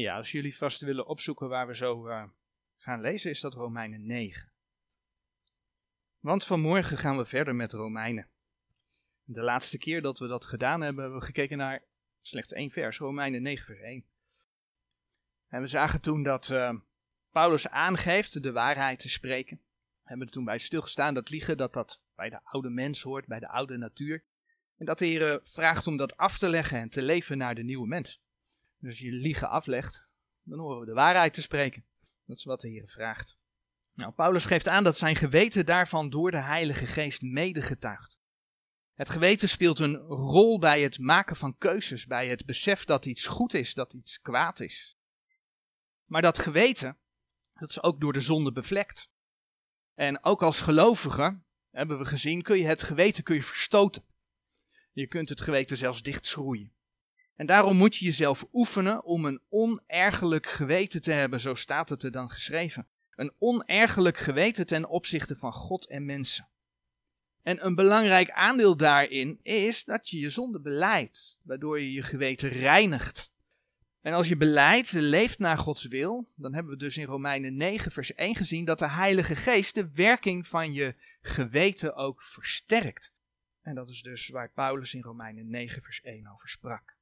Ja, 0.00 0.16
als 0.16 0.32
jullie 0.32 0.56
vast 0.56 0.80
willen 0.80 1.06
opzoeken 1.06 1.48
waar 1.48 1.66
we 1.66 1.76
zo 1.76 2.08
uh, 2.08 2.24
gaan 2.76 3.00
lezen, 3.00 3.30
is 3.30 3.40
dat 3.40 3.54
Romeinen 3.54 4.06
9. 4.06 4.52
Want 6.18 6.44
vanmorgen 6.44 6.96
gaan 6.96 7.16
we 7.16 7.24
verder 7.24 7.54
met 7.54 7.72
Romeinen. 7.72 8.28
De 9.22 9.40
laatste 9.40 9.78
keer 9.78 10.02
dat 10.02 10.18
we 10.18 10.26
dat 10.26 10.44
gedaan 10.44 10.80
hebben, 10.80 11.02
hebben 11.02 11.20
we 11.20 11.26
gekeken 11.26 11.58
naar 11.58 11.84
slechts 12.20 12.52
één 12.52 12.70
vers, 12.70 12.98
Romeinen 12.98 13.42
9 13.42 13.66
vers 13.66 13.80
1. 13.80 14.04
En 15.48 15.60
we 15.60 15.66
zagen 15.66 16.00
toen 16.00 16.22
dat 16.22 16.48
uh, 16.48 16.74
Paulus 17.30 17.68
aangeeft 17.68 18.42
de 18.42 18.52
waarheid 18.52 18.98
te 18.98 19.08
spreken. 19.08 19.56
We 19.56 20.08
hebben 20.08 20.26
er 20.26 20.32
toen 20.32 20.44
bij 20.44 20.58
stilgestaan 20.58 21.14
dat 21.14 21.30
liegen, 21.30 21.56
dat 21.56 21.72
dat 21.72 22.02
bij 22.14 22.28
de 22.28 22.40
oude 22.44 22.70
mens 22.70 23.02
hoort, 23.02 23.26
bij 23.26 23.40
de 23.40 23.48
oude 23.48 23.76
natuur. 23.76 24.24
En 24.76 24.86
dat 24.86 24.98
de 24.98 25.06
Heer 25.06 25.40
vraagt 25.42 25.86
om 25.86 25.96
dat 25.96 26.16
af 26.16 26.38
te 26.38 26.48
leggen 26.48 26.78
en 26.78 26.88
te 26.88 27.02
leven 27.02 27.38
naar 27.38 27.54
de 27.54 27.64
nieuwe 27.64 27.86
mens. 27.86 28.24
Dus 28.78 28.88
als 28.88 28.98
je 28.98 29.12
liegen 29.12 29.48
aflegt, 29.48 30.08
dan 30.42 30.58
horen 30.58 30.80
we 30.80 30.86
de 30.86 30.92
waarheid 30.92 31.34
te 31.34 31.42
spreken. 31.42 31.84
Dat 32.24 32.36
is 32.36 32.44
wat 32.44 32.60
de 32.60 32.68
Heer 32.68 32.88
vraagt. 32.88 33.38
Nou, 33.94 34.12
Paulus 34.12 34.44
geeft 34.44 34.68
aan 34.68 34.84
dat 34.84 34.96
zijn 34.96 35.16
geweten 35.16 35.66
daarvan 35.66 36.10
door 36.10 36.30
de 36.30 36.42
Heilige 36.42 36.86
Geest 36.86 37.22
medegetuigt. 37.22 38.20
Het 38.94 39.10
geweten 39.10 39.48
speelt 39.48 39.78
een 39.78 39.96
rol 40.06 40.58
bij 40.58 40.80
het 40.80 40.98
maken 40.98 41.36
van 41.36 41.58
keuzes, 41.58 42.06
bij 42.06 42.28
het 42.28 42.46
besef 42.46 42.84
dat 42.84 43.04
iets 43.04 43.26
goed 43.26 43.54
is, 43.54 43.74
dat 43.74 43.92
iets 43.92 44.20
kwaad 44.20 44.60
is. 44.60 44.96
Maar 46.04 46.22
dat 46.22 46.38
geweten, 46.38 46.98
dat 47.54 47.70
is 47.70 47.82
ook 47.82 48.00
door 48.00 48.12
de 48.12 48.20
zonde 48.20 48.52
bevlekt. 48.52 49.10
En 49.94 50.24
ook 50.24 50.42
als 50.42 50.60
gelovige, 50.60 51.40
hebben 51.70 51.98
we 51.98 52.04
gezien, 52.04 52.42
kun 52.42 52.58
je 52.58 52.66
het 52.66 52.82
geweten 52.82 53.24
kun 53.24 53.34
je 53.34 53.42
verstoten. 53.42 54.04
Je 54.92 55.06
kunt 55.06 55.28
het 55.28 55.40
geweten 55.40 55.76
zelfs 55.76 56.02
dichtschroeien. 56.02 56.75
En 57.36 57.46
daarom 57.46 57.76
moet 57.76 57.96
je 57.96 58.04
jezelf 58.04 58.46
oefenen 58.52 59.04
om 59.04 59.24
een 59.24 59.40
onergelijk 59.48 60.46
geweten 60.46 61.02
te 61.02 61.12
hebben, 61.12 61.40
zo 61.40 61.54
staat 61.54 61.88
het 61.88 62.02
er 62.02 62.10
dan 62.10 62.30
geschreven. 62.30 62.86
Een 63.14 63.32
onergelijk 63.38 64.18
geweten 64.18 64.66
ten 64.66 64.88
opzichte 64.88 65.36
van 65.36 65.52
God 65.52 65.86
en 65.86 66.04
mensen. 66.04 66.48
En 67.42 67.66
een 67.66 67.74
belangrijk 67.74 68.30
aandeel 68.30 68.76
daarin 68.76 69.38
is 69.42 69.84
dat 69.84 70.08
je 70.08 70.18
je 70.18 70.30
zonde 70.30 70.60
beleidt, 70.60 71.38
waardoor 71.42 71.80
je 71.80 71.92
je 71.92 72.02
geweten 72.02 72.48
reinigt. 72.48 73.32
En 74.00 74.12
als 74.12 74.28
je 74.28 74.36
beleid 74.36 74.92
leeft 74.92 75.38
naar 75.38 75.58
Gods 75.58 75.86
wil, 75.86 76.28
dan 76.34 76.54
hebben 76.54 76.72
we 76.72 76.78
dus 76.78 76.96
in 76.96 77.04
Romeinen 77.04 77.56
9 77.56 77.92
vers 77.92 78.14
1 78.14 78.36
gezien 78.36 78.64
dat 78.64 78.78
de 78.78 78.88
Heilige 78.88 79.36
Geest 79.36 79.74
de 79.74 79.90
werking 79.90 80.46
van 80.46 80.72
je 80.72 80.94
geweten 81.20 81.94
ook 81.94 82.22
versterkt. 82.22 83.12
En 83.62 83.74
dat 83.74 83.88
is 83.88 84.02
dus 84.02 84.28
waar 84.28 84.50
Paulus 84.50 84.94
in 84.94 85.02
Romeinen 85.02 85.48
9 85.48 85.82
vers 85.82 86.00
1 86.00 86.32
over 86.32 86.48
sprak. 86.48 86.95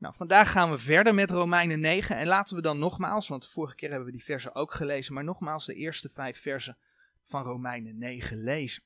Nou, 0.00 0.14
vandaag 0.16 0.52
gaan 0.52 0.70
we 0.70 0.78
verder 0.78 1.14
met 1.14 1.30
Romeinen 1.30 1.80
9 1.80 2.16
en 2.16 2.26
laten 2.26 2.56
we 2.56 2.62
dan 2.62 2.78
nogmaals, 2.78 3.28
want 3.28 3.42
de 3.42 3.48
vorige 3.48 3.74
keer 3.74 3.88
hebben 3.88 4.06
we 4.06 4.12
die 4.12 4.24
versen 4.24 4.54
ook 4.54 4.74
gelezen, 4.74 5.14
maar 5.14 5.24
nogmaals 5.24 5.66
de 5.66 5.74
eerste 5.74 6.10
vijf 6.14 6.40
versen 6.40 6.78
van 7.24 7.42
Romeinen 7.42 7.98
9 7.98 8.42
lezen. 8.42 8.82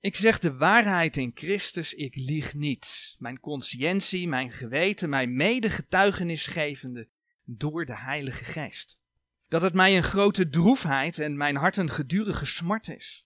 Ik 0.00 0.16
zeg 0.16 0.38
de 0.38 0.56
waarheid 0.56 1.16
in 1.16 1.30
Christus, 1.34 1.94
ik 1.94 2.14
lieg 2.14 2.54
niet. 2.54 3.16
Mijn 3.18 3.40
conscientie, 3.40 4.28
mijn 4.28 4.52
geweten, 4.52 5.08
mijn 5.08 5.36
medegetuigenisgevende 5.36 7.08
door 7.44 7.86
de 7.86 7.96
Heilige 7.96 8.44
Geest. 8.44 9.00
Dat 9.48 9.62
het 9.62 9.74
mij 9.74 9.96
een 9.96 10.02
grote 10.02 10.48
droefheid 10.48 11.18
en 11.18 11.36
mijn 11.36 11.56
hart 11.56 11.76
een 11.76 11.90
gedurige 11.90 12.46
smart 12.46 12.88
is. 12.88 13.25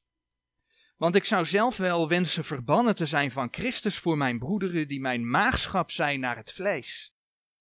Want 1.00 1.14
ik 1.14 1.24
zou 1.24 1.44
zelf 1.44 1.76
wel 1.76 2.08
wensen 2.08 2.44
verbannen 2.44 2.94
te 2.94 3.06
zijn 3.06 3.30
van 3.30 3.48
Christus 3.50 3.98
voor 3.98 4.16
mijn 4.16 4.38
broederen 4.38 4.88
die 4.88 5.00
mijn 5.00 5.30
maagschap 5.30 5.90
zijn 5.90 6.20
naar 6.20 6.36
het 6.36 6.52
vlees. 6.52 7.14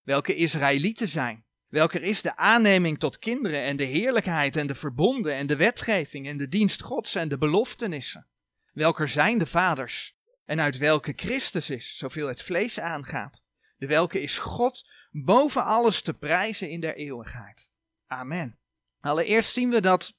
Welke 0.04 0.36
Israëlieten 0.36 1.08
zijn. 1.08 1.46
Welker 1.68 2.02
is 2.02 2.22
de 2.22 2.36
aanneming 2.36 3.00
tot 3.00 3.20
kinderen 3.20 3.62
en 3.62 3.78
de 3.78 3.84
heerlijkheid 3.84 4.56
en 4.56 4.68
de 4.68 4.76
verbonden 4.76 5.34
en 5.34 5.48
de 5.48 5.56
wetgeving 5.56 6.28
en 6.28 6.38
de 6.38 6.48
dienst 6.48 6.82
Gods 6.82 7.16
en 7.16 7.30
de 7.30 7.38
beloftenissen. 7.38 8.28
Welker 8.74 9.08
zijn 9.08 9.38
de 9.38 9.46
vaders 9.46 10.16
en 10.46 10.60
uit 10.60 10.78
welke 10.78 11.14
Christus 11.16 11.70
is, 11.70 11.98
zoveel 11.98 12.28
het 12.28 12.42
vlees 12.42 12.80
aangaat. 12.80 13.44
De 13.78 13.88
welke 13.88 14.22
is 14.22 14.38
God 14.38 14.90
boven 15.12 15.64
alles 15.64 16.02
te 16.02 16.14
prijzen 16.14 16.70
in 16.70 16.80
der 16.80 16.96
eeuwigheid. 16.96 17.72
Amen. 18.08 18.60
Allereerst 19.00 19.54
zien 19.54 19.70
we 19.70 19.82
dat 19.82 20.18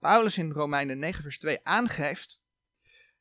Paulus 0.00 0.38
in 0.38 0.50
Romeinen 0.50 0.98
9 0.98 1.22
vers 1.22 1.38
2 1.38 1.58
aangeeft 1.62 2.40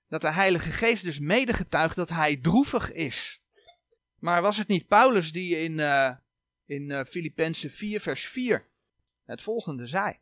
dat 0.07 0.22
de 0.22 0.31
Heilige 0.31 0.72
Geest 0.72 1.03
dus 1.03 1.19
medegetuigt 1.19 1.95
dat 1.95 2.09
hij 2.09 2.38
droevig 2.38 2.91
is. 2.91 3.41
Maar 4.19 4.41
was 4.41 4.57
het 4.57 4.67
niet 4.67 4.88
Paulus 4.88 5.31
die 5.31 5.57
in, 5.57 5.72
uh, 5.72 6.12
in 6.66 6.90
uh, 6.90 7.03
Filippenzen 7.03 7.72
4 7.72 8.00
vers 8.00 8.28
4 8.28 8.67
het 9.25 9.41
volgende 9.41 9.85
zei? 9.85 10.17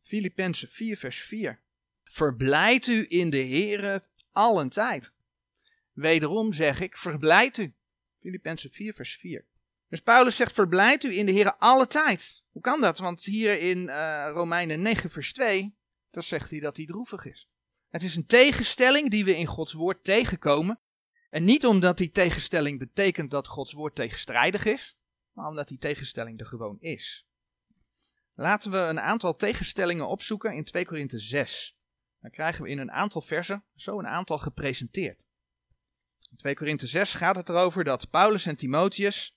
Filippenzen 0.00 0.68
4 0.68 0.96
vers 0.96 1.20
4. 1.20 1.60
Verblijd 2.04 2.86
u 2.86 3.06
in 3.08 3.30
de 3.30 3.44
Heere 3.46 4.02
allen 4.32 4.68
tijd. 4.68 5.12
Wederom 5.92 6.52
zeg 6.52 6.80
ik, 6.80 6.96
verblijd 6.96 7.58
u. 7.58 7.74
Filippenzen 8.20 8.70
4 8.70 8.94
vers 8.94 9.16
4. 9.16 9.44
Dus 9.88 10.00
Paulus 10.00 10.36
zegt, 10.36 10.52
verblijd 10.52 11.04
u 11.04 11.16
in 11.16 11.26
de 11.26 11.32
Heer 11.32 11.56
alle 11.56 11.86
tijd. 11.86 12.44
Hoe 12.50 12.62
kan 12.62 12.80
dat? 12.80 12.98
Want 12.98 13.24
hier 13.24 13.58
in 13.58 13.78
uh, 13.78 14.30
Romeinen 14.32 14.82
9 14.82 15.10
vers 15.10 15.32
2, 15.32 15.76
dan 16.10 16.22
zegt 16.22 16.50
hij 16.50 16.60
dat 16.60 16.76
hij 16.76 16.86
droevig 16.86 17.24
is. 17.24 17.48
Het 17.88 18.02
is 18.02 18.16
een 18.16 18.26
tegenstelling 18.26 19.10
die 19.10 19.24
we 19.24 19.36
in 19.36 19.46
Gods 19.46 19.72
woord 19.72 20.04
tegenkomen. 20.04 20.80
En 21.30 21.44
niet 21.44 21.66
omdat 21.66 21.96
die 21.96 22.10
tegenstelling 22.10 22.78
betekent 22.78 23.30
dat 23.30 23.48
Gods 23.48 23.72
woord 23.72 23.94
tegenstrijdig 23.94 24.64
is, 24.64 24.98
maar 25.32 25.48
omdat 25.48 25.68
die 25.68 25.78
tegenstelling 25.78 26.40
er 26.40 26.46
gewoon 26.46 26.76
is. 26.80 27.26
Laten 28.34 28.70
we 28.70 28.76
een 28.76 29.00
aantal 29.00 29.36
tegenstellingen 29.36 30.08
opzoeken 30.08 30.54
in 30.54 30.64
2 30.64 30.86
Korinthe 30.86 31.18
6. 31.18 31.76
Dan 32.20 32.30
krijgen 32.30 32.62
we 32.62 32.70
in 32.70 32.78
een 32.78 32.92
aantal 32.92 33.20
versen 33.20 33.64
zo 33.74 33.98
een 33.98 34.06
aantal 34.06 34.38
gepresenteerd. 34.38 35.26
In 36.30 36.36
2 36.36 36.54
Korinthe 36.54 36.86
6 36.86 37.14
gaat 37.14 37.36
het 37.36 37.48
erover 37.48 37.84
dat 37.84 38.10
Paulus 38.10 38.46
en 38.46 38.56
Timotheus 38.56 39.35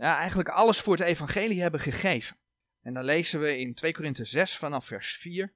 ja, 0.00 0.16
eigenlijk 0.16 0.48
alles 0.48 0.80
voor 0.80 0.96
het 0.96 1.04
evangelie 1.04 1.60
hebben 1.60 1.80
gegeven. 1.80 2.36
En 2.82 2.94
dan 2.94 3.04
lezen 3.04 3.40
we 3.40 3.58
in 3.58 3.74
2 3.74 3.92
Korinthe 3.92 4.24
6 4.24 4.56
vanaf 4.56 4.86
vers 4.86 5.16
4. 5.16 5.54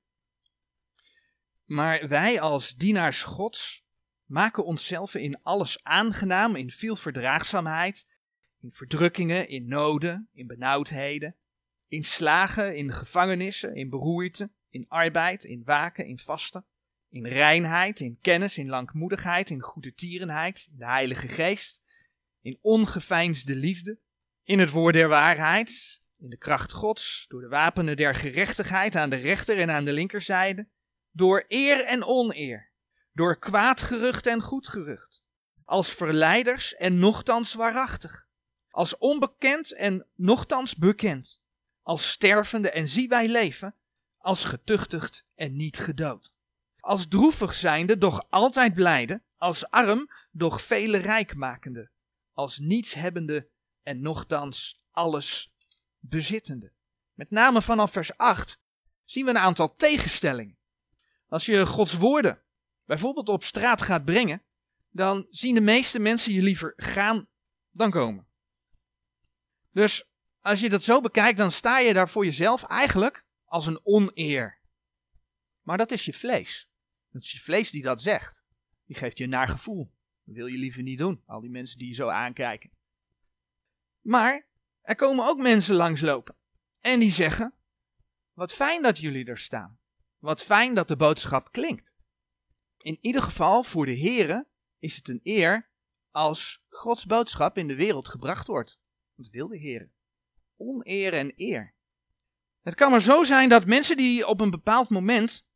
Maar 1.64 2.08
wij 2.08 2.40
als 2.40 2.74
dienaars 2.74 3.22
Gods 3.22 3.84
maken 4.24 4.64
onszelf 4.64 5.14
in 5.14 5.42
alles 5.42 5.82
aangenaam, 5.82 6.56
in 6.56 6.70
veel 6.70 6.96
verdraagzaamheid, 6.96 8.06
in 8.60 8.72
verdrukkingen, 8.72 9.48
in 9.48 9.68
noden, 9.68 10.28
in 10.32 10.46
benauwdheden, 10.46 11.36
in 11.88 12.04
slagen, 12.04 12.76
in 12.76 12.92
gevangenissen, 12.92 13.74
in 13.74 13.90
beroerte, 13.90 14.50
in 14.68 14.88
arbeid, 14.88 15.44
in 15.44 15.62
waken, 15.64 16.06
in 16.06 16.18
vasten, 16.18 16.66
in 17.08 17.26
reinheid, 17.26 18.00
in 18.00 18.18
kennis, 18.20 18.58
in 18.58 18.68
langmoedigheid, 18.68 19.50
in 19.50 19.60
goede 19.60 19.94
tierenheid, 19.94 20.68
in 20.70 20.78
de 20.78 20.86
Heilige 20.86 21.28
Geest, 21.28 21.82
in 22.40 22.58
ongeveinsde 22.60 23.54
liefde, 23.54 24.02
in 24.44 24.58
het 24.58 24.70
woord 24.70 24.94
der 24.94 25.08
waarheid, 25.08 26.00
in 26.18 26.30
de 26.30 26.36
kracht 26.36 26.72
Gods, 26.72 27.24
door 27.28 27.40
de 27.40 27.48
wapenen 27.48 27.96
der 27.96 28.14
gerechtigheid 28.14 28.96
aan 28.96 29.10
de 29.10 29.16
rechter 29.16 29.58
en 29.58 29.70
aan 29.70 29.84
de 29.84 29.92
linkerzijde, 29.92 30.68
door 31.10 31.44
eer 31.48 31.84
en 31.84 32.04
oneer, 32.04 32.70
door 33.12 33.38
kwaad 33.38 33.80
gerucht 33.80 34.26
en 34.26 34.42
goed 34.42 34.68
gerucht, 34.68 35.22
als 35.64 35.92
verleiders 35.92 36.74
en 36.74 36.98
nochtans 36.98 37.54
waarachtig, 37.54 38.26
als 38.70 38.98
onbekend 38.98 39.74
en 39.74 40.06
nochtans 40.14 40.76
bekend, 40.76 41.40
als 41.82 42.10
stervende 42.10 42.70
en 42.70 42.88
zie 42.88 43.08
wij 43.08 43.28
leven, 43.28 43.74
als 44.18 44.44
getuchtigd 44.44 45.26
en 45.34 45.56
niet 45.56 45.78
gedood, 45.78 46.34
als 46.80 47.08
droevig 47.08 47.54
zijnde, 47.54 47.98
doch 47.98 48.26
altijd 48.30 48.74
blijde, 48.74 49.22
als 49.36 49.70
arm, 49.70 50.10
doch 50.30 50.62
vele 50.62 50.98
rijkmakende, 50.98 51.90
als 52.32 52.58
niets 52.58 52.94
hebbende 52.94 53.52
en 53.84 54.00
nochtans 54.00 54.84
alles 54.90 55.54
bezittende. 55.98 56.72
Met 57.12 57.30
name 57.30 57.62
vanaf 57.62 57.92
vers 57.92 58.16
8 58.16 58.60
zien 59.04 59.24
we 59.24 59.30
een 59.30 59.38
aantal 59.38 59.74
tegenstellingen. 59.76 60.58
Als 61.28 61.46
je 61.46 61.66
Gods 61.66 61.94
woorden 61.96 62.42
bijvoorbeeld 62.84 63.28
op 63.28 63.42
straat 63.42 63.82
gaat 63.82 64.04
brengen, 64.04 64.42
dan 64.90 65.26
zien 65.30 65.54
de 65.54 65.60
meeste 65.60 65.98
mensen 65.98 66.32
je 66.32 66.42
liever 66.42 66.72
gaan 66.76 67.28
dan 67.70 67.90
komen. 67.90 68.26
Dus 69.70 70.08
als 70.40 70.60
je 70.60 70.68
dat 70.68 70.82
zo 70.82 71.00
bekijkt, 71.00 71.38
dan 71.38 71.50
sta 71.50 71.78
je 71.78 71.94
daar 71.94 72.08
voor 72.08 72.24
jezelf 72.24 72.62
eigenlijk 72.62 73.26
als 73.44 73.66
een 73.66 73.80
oneer. 73.82 74.58
Maar 75.62 75.78
dat 75.78 75.90
is 75.90 76.04
je 76.04 76.12
vlees. 76.12 76.68
Dat 77.10 77.22
is 77.22 77.32
je 77.32 77.40
vlees 77.40 77.70
die 77.70 77.82
dat 77.82 78.02
zegt. 78.02 78.44
Die 78.86 78.96
geeft 78.96 79.18
je 79.18 79.24
een 79.24 79.30
naar 79.30 79.48
gevoel. 79.48 79.92
Dat 80.24 80.34
wil 80.34 80.46
je 80.46 80.58
liever 80.58 80.82
niet 80.82 80.98
doen, 80.98 81.22
al 81.26 81.40
die 81.40 81.50
mensen 81.50 81.78
die 81.78 81.88
je 81.88 81.94
zo 81.94 82.08
aankijken. 82.08 82.70
Maar 84.04 84.46
er 84.82 84.96
komen 84.96 85.26
ook 85.26 85.38
mensen 85.38 85.74
langslopen. 85.74 86.36
En 86.80 87.00
die 87.00 87.10
zeggen: 87.10 87.54
Wat 88.32 88.52
fijn 88.52 88.82
dat 88.82 88.98
jullie 88.98 89.26
er 89.26 89.38
staan. 89.38 89.78
Wat 90.18 90.42
fijn 90.42 90.74
dat 90.74 90.88
de 90.88 90.96
boodschap 90.96 91.52
klinkt. 91.52 91.94
In 92.78 92.98
ieder 93.00 93.22
geval 93.22 93.62
voor 93.62 93.86
de 93.86 93.92
heren 93.92 94.46
is 94.78 94.96
het 94.96 95.08
een 95.08 95.20
eer 95.22 95.70
als 96.10 96.64
Gods 96.68 97.06
boodschap 97.06 97.58
in 97.58 97.68
de 97.68 97.74
wereld 97.74 98.08
gebracht 98.08 98.46
wordt. 98.46 98.80
Dat 99.14 99.28
wil 99.28 99.48
de 99.48 99.58
Heer. 99.58 99.90
Oneer 100.56 101.12
en 101.12 101.32
eer. 101.36 101.74
Het 102.62 102.74
kan 102.74 102.90
maar 102.90 103.02
zo 103.02 103.24
zijn 103.24 103.48
dat 103.48 103.66
mensen 103.66 103.96
die 103.96 104.26
op 104.26 104.40
een 104.40 104.50
bepaald 104.50 104.88
moment, 104.88 105.46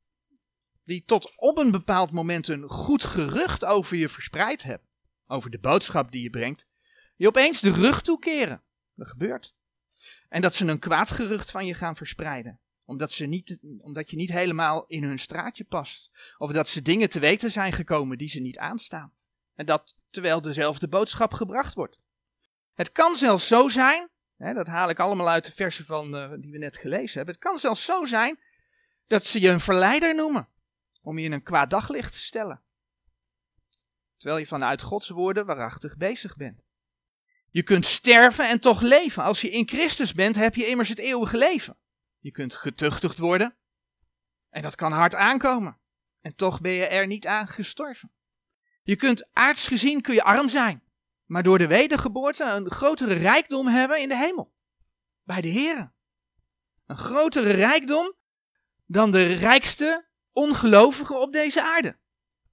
die 0.85 1.05
tot 1.05 1.37
op 1.37 1.59
een 1.59 1.71
bepaald 1.71 2.11
moment 2.11 2.49
een 2.49 2.69
goed 2.69 3.05
gerucht 3.05 3.65
over 3.65 3.97
je 3.97 4.09
verspreid 4.09 4.63
hebben, 4.63 4.89
over 5.27 5.51
de 5.51 5.59
boodschap 5.59 6.13
die 6.13 6.23
je 6.23 6.31
brengt, 6.31 6.67
je 7.19 7.27
opeens 7.27 7.61
de 7.61 7.71
rug 7.71 8.03
toekeren. 8.03 8.63
Dat 8.95 9.09
gebeurt. 9.09 9.55
En 10.29 10.43
dat 10.43 10.55
ze 10.55 10.67
een 10.67 10.79
kwaad 10.79 11.11
gerucht 11.11 11.51
van 11.51 11.67
je 11.67 11.75
gaan 11.75 11.97
verspreiden. 11.97 12.61
Omdat, 12.85 13.13
ze 13.13 13.27
niet, 13.27 13.59
omdat 13.79 14.11
je 14.11 14.17
niet 14.17 14.31
helemaal 14.31 14.85
in 14.87 15.03
hun 15.03 15.19
straatje 15.19 15.65
past. 15.65 16.11
Of 16.39 16.53
dat 16.53 16.69
ze 16.69 16.83
dingen 16.83 17.09
te 17.09 17.21
weten 17.21 17.51
zijn 17.51 17.73
gekomen 17.73 18.19
die 18.19 18.29
ze 18.29 18.41
niet 18.41 18.59
aanstaan. 18.59 19.13
En 19.55 19.67
dat 19.67 19.97
terwijl 20.11 20.41
dezelfde 20.41 20.89
boodschap 20.89 21.33
gebracht 21.33 21.75
wordt. 21.75 22.01
Het 22.75 22.93
kan 22.93 23.17
zelfs 23.17 23.47
zo 23.47 23.69
zijn, 23.69 24.09
hè, 24.37 24.55
dat 24.55 24.67
haal 24.67 24.89
ik 24.89 24.99
allemaal 24.99 25.29
uit 25.29 25.45
de 25.45 25.53
versen 25.53 25.85
van, 25.85 26.15
uh, 26.15 26.33
die 26.41 26.53
we 26.53 26.59
net 26.59 26.77
gelezen 26.77 27.17
hebben. 27.17 27.35
Het 27.35 27.45
kan 27.45 27.59
zelfs 27.59 27.85
zo 27.85 28.05
zijn 28.05 28.41
dat 29.07 29.25
ze 29.25 29.41
je 29.41 29.49
een 29.49 29.61
verleider 29.61 30.15
noemen. 30.15 30.49
Om 31.03 31.19
je 31.19 31.25
in 31.25 31.33
een 31.33 31.43
kwaad 31.43 31.71
daglicht 31.71 32.13
te 32.13 32.19
stellen. 32.19 32.63
Terwijl 34.17 34.41
je 34.41 34.47
vanuit 34.47 34.83
Gods 34.83 35.09
woorden 35.09 35.47
waarachtig 35.47 35.97
bezig 35.97 36.37
bent. 36.37 36.68
Je 37.51 37.63
kunt 37.63 37.87
sterven 37.87 38.49
en 38.49 38.61
toch 38.61 38.81
leven. 38.81 39.23
Als 39.23 39.41
je 39.41 39.51
in 39.51 39.69
Christus 39.69 40.13
bent, 40.13 40.37
heb 40.37 40.55
je 40.55 40.67
immers 40.67 40.89
het 40.89 40.99
eeuwige 40.99 41.37
leven. 41.37 41.77
Je 42.19 42.31
kunt 42.31 42.55
getuchtigd 42.55 43.19
worden. 43.19 43.57
En 44.51 44.63
dat 44.63 44.75
kan 44.75 44.93
hard 44.93 45.15
aankomen. 45.15 45.79
En 46.21 46.35
toch 46.35 46.61
ben 46.61 46.73
je 46.73 46.87
er 46.87 47.07
niet 47.07 47.27
aan 47.27 47.49
gestorven. 47.49 48.13
Je 48.83 48.97
kunt 48.97 49.29
aards 49.33 49.67
gezien 49.67 50.01
kun 50.01 50.15
je 50.15 50.23
arm 50.23 50.49
zijn. 50.49 50.83
Maar 51.25 51.43
door 51.43 51.59
de 51.59 51.67
wedergeboorte 51.67 52.45
een 52.45 52.71
grotere 52.71 53.15
rijkdom 53.15 53.67
hebben 53.67 54.01
in 54.01 54.09
de 54.09 54.17
hemel. 54.17 54.53
Bij 55.23 55.41
de 55.41 55.49
Heer. 55.49 55.93
Een 56.87 56.97
grotere 56.97 57.51
rijkdom 57.51 58.15
dan 58.87 59.11
de 59.11 59.33
rijkste 59.33 60.09
ongelovigen 60.33 61.21
op 61.21 61.33
deze 61.33 61.63
aarde. 61.63 61.99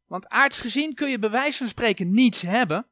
Want 0.06 0.28
aards 0.28 0.60
gezien 0.60 0.94
kun 0.94 1.10
je 1.10 1.20
bij 1.20 1.30
wijze 1.30 1.58
van 1.58 1.68
spreken 1.68 2.14
niets 2.14 2.42
hebben, 2.42 2.88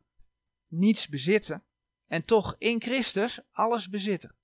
niets 0.68 1.08
bezitten 1.08 1.64
en 2.08 2.26
toch 2.26 2.56
in 2.58 2.82
Christus 2.82 3.40
alles 3.52 3.90
bezitten. 3.90 4.36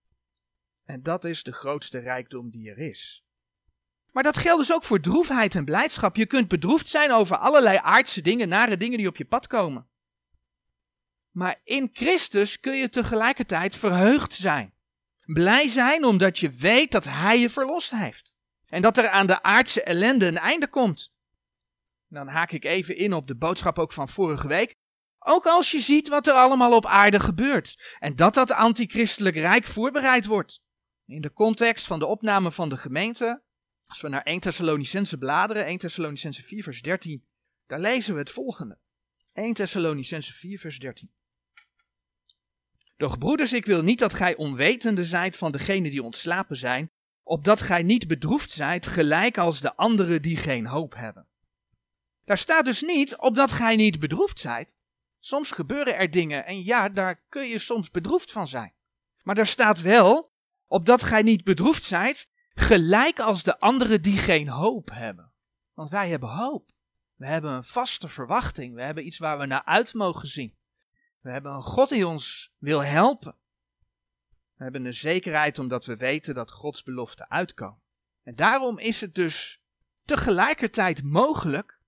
En 0.85 1.03
dat 1.03 1.23
is 1.23 1.44
de 1.44 1.51
grootste 1.51 2.00
rijkdom 2.00 2.50
die 2.50 2.69
er 2.69 2.77
is. 2.77 3.23
Maar 4.11 4.23
dat 4.23 4.38
geldt 4.38 4.59
dus 4.59 4.73
ook 4.73 4.83
voor 4.83 5.00
droefheid 5.00 5.56
en 5.56 5.65
blijdschap. 5.65 6.15
Je 6.15 6.25
kunt 6.25 6.47
bedroefd 6.47 6.88
zijn 6.88 7.11
over 7.11 7.38
allerlei 7.38 7.77
aardse 7.81 8.21
dingen, 8.21 8.50
nare 8.50 8.77
dingen 8.77 8.97
die 8.97 9.07
op 9.07 9.17
je 9.17 9.25
pad 9.25 9.47
komen. 9.47 9.88
Maar 11.31 11.61
in 11.63 11.89
Christus 11.94 12.59
kun 12.59 12.77
je 12.77 12.89
tegelijkertijd 12.89 13.75
verheugd 13.75 14.33
zijn. 14.33 14.73
Blij 15.25 15.67
zijn 15.67 16.06
omdat 16.06 16.39
je 16.39 16.50
weet 16.50 16.91
dat 16.91 17.03
Hij 17.03 17.39
je 17.39 17.50
verlost 17.50 17.91
heeft. 17.91 18.35
En 18.65 18.81
dat 18.81 18.97
er 18.97 19.09
aan 19.09 19.27
de 19.27 19.41
aardse 19.41 19.83
ellende 19.83 20.25
een 20.25 20.38
einde 20.38 20.67
komt. 20.67 21.13
Dan 22.07 22.27
haak 22.27 22.51
ik 22.51 22.65
even 22.65 22.95
in 22.95 23.13
op 23.13 23.27
de 23.27 23.35
boodschap 23.35 23.79
ook 23.79 23.94
van 23.94 24.09
vorige 24.09 24.47
week. 24.47 24.77
Ook 25.19 25.45
als 25.45 25.71
je 25.71 25.80
ziet 25.80 26.07
wat 26.07 26.27
er 26.27 26.33
allemaal 26.33 26.75
op 26.75 26.86
aarde 26.86 27.19
gebeurt. 27.19 27.95
En 28.00 28.16
dat 28.16 28.33
dat 28.33 28.51
antichristelijk 28.51 29.36
rijk 29.36 29.63
voorbereid 29.63 30.25
wordt. 30.25 30.62
In 31.06 31.21
de 31.21 31.33
context 31.33 31.86
van 31.86 32.00
de 32.00 32.06
opname 32.06 32.51
van 32.51 32.69
de 32.69 32.77
gemeente. 32.77 33.44
Als 33.86 34.01
we 34.01 34.07
naar 34.07 34.24
1 34.24 34.39
Thessalonicense 34.39 35.18
bladeren, 35.18 35.66
1 35.66 35.77
Thessalonicense 35.77 36.44
4 36.44 36.63
vers 36.63 36.81
13. 36.81 37.25
Daar 37.68 37.80
lezen 37.80 38.13
we 38.13 38.19
het 38.19 38.31
volgende. 38.31 38.80
1 39.33 39.54
Thessalonicense 39.54 40.33
4 40.33 40.60
vers 40.60 40.80
13. 40.80 41.12
Doch 42.98 43.18
broeders, 43.18 43.54
ik 43.54 43.66
wil 43.66 43.83
niet 43.83 44.00
dat 44.00 44.13
gij 44.13 44.36
onwetende 44.36 45.06
zijt 45.06 45.38
van 45.38 45.51
degenen 45.51 45.92
die 45.92 46.04
ontslapen 46.04 46.57
zijn, 46.57 46.92
opdat 47.24 47.62
gij 47.62 47.83
niet 47.83 48.07
bedroefd 48.07 48.51
zijt, 48.51 48.88
gelijk 48.88 49.38
als 49.38 49.62
de 49.62 49.75
anderen 49.75 50.21
die 50.21 50.38
geen 50.38 50.66
hoop 50.66 50.95
hebben. 50.95 51.27
Daar 52.24 52.38
staat 52.38 52.66
dus 52.66 52.81
niet 52.81 53.18
opdat 53.18 53.51
gij 53.51 53.75
niet 53.75 54.00
bedroefd 54.00 54.39
zijt, 54.39 54.75
Soms 55.19 55.51
gebeuren 55.51 55.95
er 55.95 56.12
dingen 56.12 56.45
en 56.45 56.63
ja, 56.63 56.89
daar 56.89 57.24
kun 57.30 57.48
je 57.48 57.60
soms 57.60 57.92
bedroefd 57.92 58.31
van 58.31 58.48
zijn. 58.48 58.74
Maar 59.24 59.36
daar 59.36 59.45
staat 59.45 59.81
wel, 59.81 60.31
opdat 60.68 61.04
gij 61.04 61.21
niet 61.21 61.44
bedroefd 61.44 61.83
zijt, 61.83 62.30
gelijk 62.54 63.19
als 63.19 63.44
de 63.44 63.60
anderen 63.60 64.01
die 64.01 64.18
geen 64.18 64.48
hoop 64.48 64.89
hebben. 64.94 65.33
Want 65.74 65.89
wij 65.89 66.10
hebben 66.10 66.30
hoop. 66.30 66.71
We 67.16 67.27
hebben 67.27 67.51
een 67.51 67.63
vaste 67.63 68.07
verwachting. 68.07 68.75
We 68.75 68.83
hebben 68.83 69.06
iets 69.06 69.18
waar 69.18 69.38
we 69.38 69.45
naar 69.45 69.66
uit 69.66 69.94
mogen 69.94 70.27
zien. 70.27 70.57
We 71.21 71.31
hebben 71.31 71.51
een 71.51 71.63
God 71.63 71.89
die 71.89 72.07
ons 72.07 72.54
wil 72.57 72.83
helpen. 72.83 73.36
We 74.56 74.63
hebben 74.63 74.86
een 74.86 74.94
zekerheid 74.94 75.60
omdat 75.60 75.86
we 75.86 75.95
weten 75.95 76.33
dat 76.33 76.51
Gods 76.51 76.83
beloften 76.83 77.30
uitkomen. 77.30 77.81
En 78.24 78.36
daarom 78.36 78.77
is 78.77 79.01
het 79.01 79.16
dus 79.16 79.62
tegelijkertijd 80.06 81.04
mogelijk, 81.04 81.80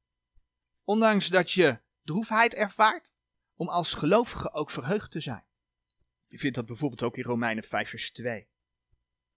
ondanks 0.84 1.28
dat 1.28 1.52
je 1.52 1.80
droefheid 2.04 2.54
ervaart, 2.54 3.14
om 3.62 3.70
als 3.70 3.94
gelovige 3.94 4.54
ook 4.54 4.70
verheugd 4.70 5.12
te 5.12 5.20
zijn. 5.20 5.44
Je 6.28 6.40
vindt 6.40 6.56
dat 6.56 6.66
bijvoorbeeld 6.66 7.04
ook 7.04 7.18
in 7.18 7.24
Romeinen 7.24 7.64
5 7.64 7.90
vers 7.90 8.12
2. 8.12 8.48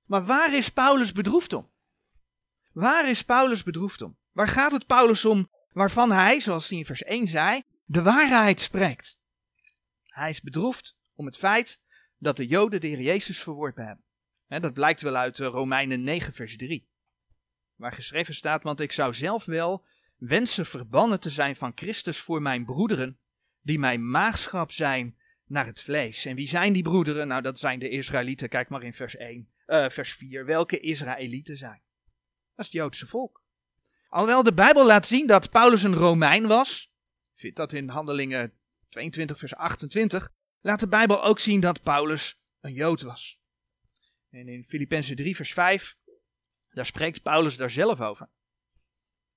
Maar 0.04 0.24
waar 0.24 0.54
is 0.54 0.68
Paulus 0.68 1.12
bedroefd 1.12 1.52
om? 1.52 1.70
Waar 2.72 3.08
is 3.08 3.24
Paulus 3.24 3.62
bedroefd 3.62 4.02
om? 4.02 4.16
Waar 4.32 4.48
gaat 4.48 4.72
het 4.72 4.86
Paulus 4.86 5.24
om 5.24 5.50
waarvan 5.72 6.12
hij, 6.12 6.40
zoals 6.40 6.68
hij 6.68 6.78
in 6.78 6.84
vers 6.84 7.02
1 7.02 7.26
zei, 7.28 7.62
de 7.84 8.02
waarheid 8.02 8.60
spreekt? 8.60 9.18
Hij 10.04 10.28
is 10.28 10.40
bedroefd 10.40 10.96
om 11.14 11.26
het 11.26 11.36
feit 11.36 11.80
dat 12.18 12.36
de 12.36 12.46
Joden 12.46 12.80
de 12.80 12.86
Heer 12.86 13.00
Jezus 13.00 13.42
verworpen 13.42 13.86
hebben. 13.86 14.04
dat 14.62 14.72
blijkt 14.72 15.00
wel 15.00 15.16
uit 15.16 15.38
eh, 15.38 15.46
Romeinen 15.46 16.02
9 16.02 16.32
vers 16.32 16.56
3. 16.56 16.88
Waar 17.74 17.92
geschreven 17.92 18.34
staat, 18.34 18.62
want 18.62 18.80
ik 18.80 18.92
zou 18.92 19.14
zelf 19.14 19.44
wel 19.44 19.84
wensen 20.16 20.66
verbannen 20.66 21.20
te 21.20 21.30
zijn 21.30 21.56
van 21.56 21.72
Christus 21.74 22.20
voor 22.20 22.42
mijn 22.42 22.64
broederen, 22.64 23.18
die 23.64 23.78
mijn 23.78 24.10
maagschap 24.10 24.72
zijn 24.72 25.16
naar 25.46 25.66
het 25.66 25.82
vlees. 25.82 26.24
En 26.24 26.36
wie 26.36 26.48
zijn 26.48 26.72
die 26.72 26.82
broederen? 26.82 27.28
Nou, 27.28 27.42
dat 27.42 27.58
zijn 27.58 27.78
de 27.78 27.88
Israëlieten. 27.88 28.48
Kijk 28.48 28.68
maar 28.68 28.82
in 28.82 28.94
vers 28.94 29.16
1, 29.16 29.48
uh, 29.66 29.84
eh, 29.84 29.90
vers 29.90 30.12
4. 30.12 30.44
Welke 30.44 30.80
Israëlieten 30.80 31.56
zijn? 31.56 31.82
Dat 32.54 32.64
is 32.64 32.72
het 32.72 32.72
Joodse 32.72 33.06
volk. 33.06 33.42
Alhoewel 34.08 34.42
de 34.42 34.54
Bijbel 34.54 34.86
laat 34.86 35.06
zien 35.06 35.26
dat 35.26 35.50
Paulus 35.50 35.82
een 35.82 35.94
Romein 35.94 36.46
was, 36.46 36.92
vindt 37.34 37.56
dat 37.56 37.72
in 37.72 37.88
Handelingen 37.88 38.52
22, 38.88 39.38
vers 39.38 39.54
28, 39.54 40.30
laat 40.60 40.80
de 40.80 40.88
Bijbel 40.88 41.24
ook 41.24 41.38
zien 41.38 41.60
dat 41.60 41.82
Paulus 41.82 42.40
een 42.60 42.72
Jood 42.72 43.02
was. 43.02 43.40
En 44.30 44.48
in 44.48 44.64
Filippenzen 44.64 45.16
3, 45.16 45.36
vers 45.36 45.52
5, 45.52 45.96
daar 46.70 46.86
spreekt 46.86 47.22
Paulus 47.22 47.56
daar 47.56 47.70
zelf 47.70 48.00
over. 48.00 48.28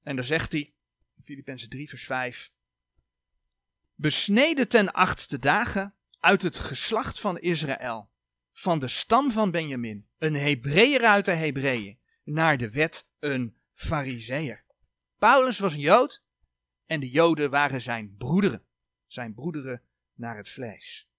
En 0.02 0.16
daar 0.16 0.26
zegt 0.26 0.52
hij, 0.52 0.74
Filippenzen 1.24 1.70
3, 1.70 1.90
vers 1.90 2.04
5, 2.04 2.52
besneden 3.98 4.68
ten 4.68 4.94
achtste 4.94 5.40
dagen 5.40 5.96
uit 6.20 6.42
het 6.42 6.58
geslacht 6.58 7.20
van 7.20 7.40
Israël, 7.40 8.10
van 8.54 8.80
de 8.80 8.88
stam 8.88 9.32
van 9.32 9.52
Benjamin, 9.52 10.08
een 10.18 10.36
Hebreeër 10.36 11.02
uit 11.06 11.26
de 11.26 11.32
Hebreeën, 11.32 12.00
naar 12.24 12.58
de 12.58 12.72
wet 12.72 13.08
een 13.20 13.58
Fariseer. 13.74 14.64
Paulus 15.18 15.60
was 15.60 15.74
een 15.74 15.80
Jood 15.80 16.24
en 16.86 17.00
de 17.00 17.10
Joden 17.10 17.50
waren 17.50 17.82
zijn 17.82 18.16
broederen, 18.18 18.66
zijn 19.08 19.34
broederen 19.34 19.82
naar 20.14 20.38
het 20.38 20.50
vlees. 20.50 21.10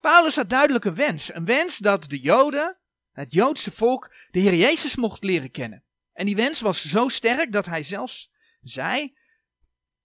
Paulus 0.00 0.36
had 0.36 0.48
duidelijk 0.48 0.84
een 0.84 0.94
wens, 0.94 1.34
een 1.34 1.44
wens 1.44 1.78
dat 1.78 2.04
de 2.04 2.20
Joden, 2.20 2.78
het 3.12 3.32
Joodse 3.32 3.70
volk, 3.70 4.14
de 4.30 4.40
Heer 4.40 4.54
Jezus 4.54 4.96
mocht 4.96 5.24
leren 5.24 5.50
kennen. 5.50 5.84
En 6.12 6.26
die 6.26 6.36
wens 6.36 6.60
was 6.60 6.88
zo 6.88 7.08
sterk 7.08 7.52
dat 7.52 7.66
hij 7.66 7.82
zelfs 7.82 8.32
zei 8.62 9.18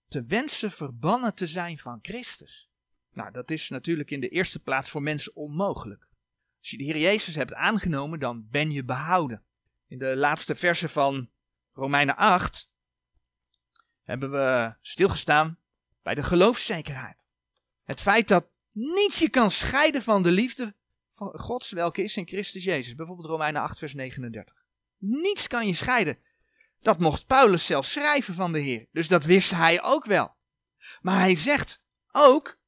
te 0.08 0.24
wensen 0.24 0.72
verbannen 0.72 1.34
te 1.34 1.46
zijn 1.46 1.78
van 1.78 1.98
Christus. 2.02 2.70
Nou, 3.12 3.32
dat 3.32 3.50
is 3.50 3.68
natuurlijk 3.68 4.10
in 4.10 4.20
de 4.20 4.28
eerste 4.28 4.58
plaats 4.58 4.90
voor 4.90 5.02
mensen 5.02 5.36
onmogelijk. 5.36 6.08
Als 6.58 6.70
je 6.70 6.76
de 6.76 6.84
Heer 6.84 6.98
Jezus 6.98 7.34
hebt 7.34 7.54
aangenomen, 7.54 8.18
dan 8.18 8.48
ben 8.50 8.70
je 8.70 8.84
behouden. 8.84 9.44
In 9.86 9.98
de 9.98 10.16
laatste 10.16 10.54
verse 10.54 10.88
van 10.88 11.30
Romeinen 11.72 12.16
8 12.16 12.70
hebben 14.02 14.30
we 14.30 14.74
stilgestaan 14.80 15.58
bij 16.02 16.14
de 16.14 16.22
geloofszekerheid. 16.22 17.28
Het 17.84 18.00
feit 18.00 18.28
dat 18.28 18.50
niets 18.72 19.18
je 19.18 19.28
kan 19.28 19.50
scheiden 19.50 20.02
van 20.02 20.22
de 20.22 20.30
liefde 20.30 20.74
van 21.10 21.38
Gods, 21.38 21.72
welke 21.72 22.02
is 22.02 22.16
in 22.16 22.26
Christus 22.26 22.64
Jezus. 22.64 22.94
Bijvoorbeeld 22.94 23.28
Romeinen 23.28 23.62
8, 23.62 23.78
vers 23.78 23.94
39. 23.94 24.64
Niets 24.98 25.46
kan 25.46 25.66
je 25.66 25.74
scheiden. 25.74 26.18
Dat 26.86 26.98
mocht 26.98 27.26
Paulus 27.26 27.66
zelf 27.66 27.86
schrijven 27.86 28.34
van 28.34 28.52
de 28.52 28.58
Heer. 28.58 28.86
Dus 28.92 29.08
dat 29.08 29.24
wist 29.24 29.50
hij 29.50 29.82
ook 29.82 30.04
wel. 30.04 30.36
Maar 31.00 31.18
hij 31.18 31.34
zegt 31.34 31.82
ook, 32.10 32.58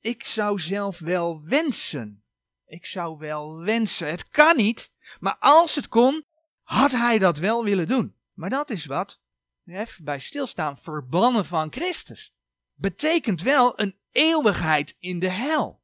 ik 0.00 0.24
zou 0.24 0.58
zelf 0.58 0.98
wel 0.98 1.42
wensen. 1.44 2.24
Ik 2.66 2.86
zou 2.86 3.18
wel 3.18 3.58
wensen. 3.58 4.08
Het 4.10 4.28
kan 4.28 4.56
niet, 4.56 4.92
maar 5.20 5.36
als 5.38 5.74
het 5.74 5.88
kon, 5.88 6.24
had 6.62 6.90
hij 6.90 7.18
dat 7.18 7.38
wel 7.38 7.64
willen 7.64 7.86
doen. 7.86 8.16
Maar 8.34 8.50
dat 8.50 8.70
is 8.70 8.86
wat, 8.86 9.20
even 9.64 10.04
bij 10.04 10.18
stilstaan, 10.18 10.78
verbannen 10.78 11.44
van 11.44 11.72
Christus. 11.72 12.34
Betekent 12.74 13.42
wel 13.42 13.80
een 13.80 13.98
eeuwigheid 14.10 14.96
in 14.98 15.18
de 15.18 15.30
hel. 15.30 15.82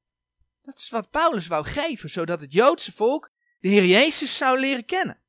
Dat 0.62 0.78
is 0.78 0.88
wat 0.88 1.10
Paulus 1.10 1.46
wou 1.46 1.64
geven, 1.64 2.10
zodat 2.10 2.40
het 2.40 2.52
Joodse 2.52 2.92
volk 2.92 3.30
de 3.60 3.68
Heer 3.68 3.84
Jezus 3.86 4.36
zou 4.36 4.60
leren 4.60 4.84
kennen. 4.84 5.23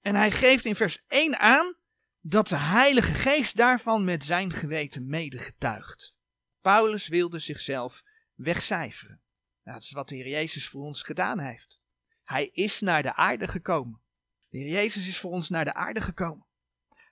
En 0.00 0.14
hij 0.14 0.30
geeft 0.30 0.64
in 0.64 0.76
vers 0.76 1.02
1 1.08 1.38
aan 1.38 1.74
dat 2.20 2.48
de 2.48 2.56
Heilige 2.56 3.12
Geest 3.12 3.56
daarvan 3.56 4.04
met 4.04 4.24
zijn 4.24 4.52
geweten 4.52 5.06
medegetuigt. 5.06 6.14
Paulus 6.60 7.08
wilde 7.08 7.38
zichzelf 7.38 8.02
wegcijferen. 8.34 9.20
Nou, 9.62 9.76
dat 9.76 9.82
is 9.82 9.92
wat 9.92 10.08
de 10.08 10.14
Heer 10.14 10.28
Jezus 10.28 10.68
voor 10.68 10.82
ons 10.82 11.02
gedaan 11.02 11.40
heeft. 11.40 11.82
Hij 12.22 12.46
is 12.46 12.80
naar 12.80 13.02
de 13.02 13.14
aarde 13.14 13.48
gekomen. 13.48 14.00
De 14.48 14.58
Heer 14.58 14.72
Jezus 14.72 15.08
is 15.08 15.18
voor 15.18 15.30
ons 15.30 15.48
naar 15.48 15.64
de 15.64 15.74
aarde 15.74 16.00
gekomen. 16.00 16.46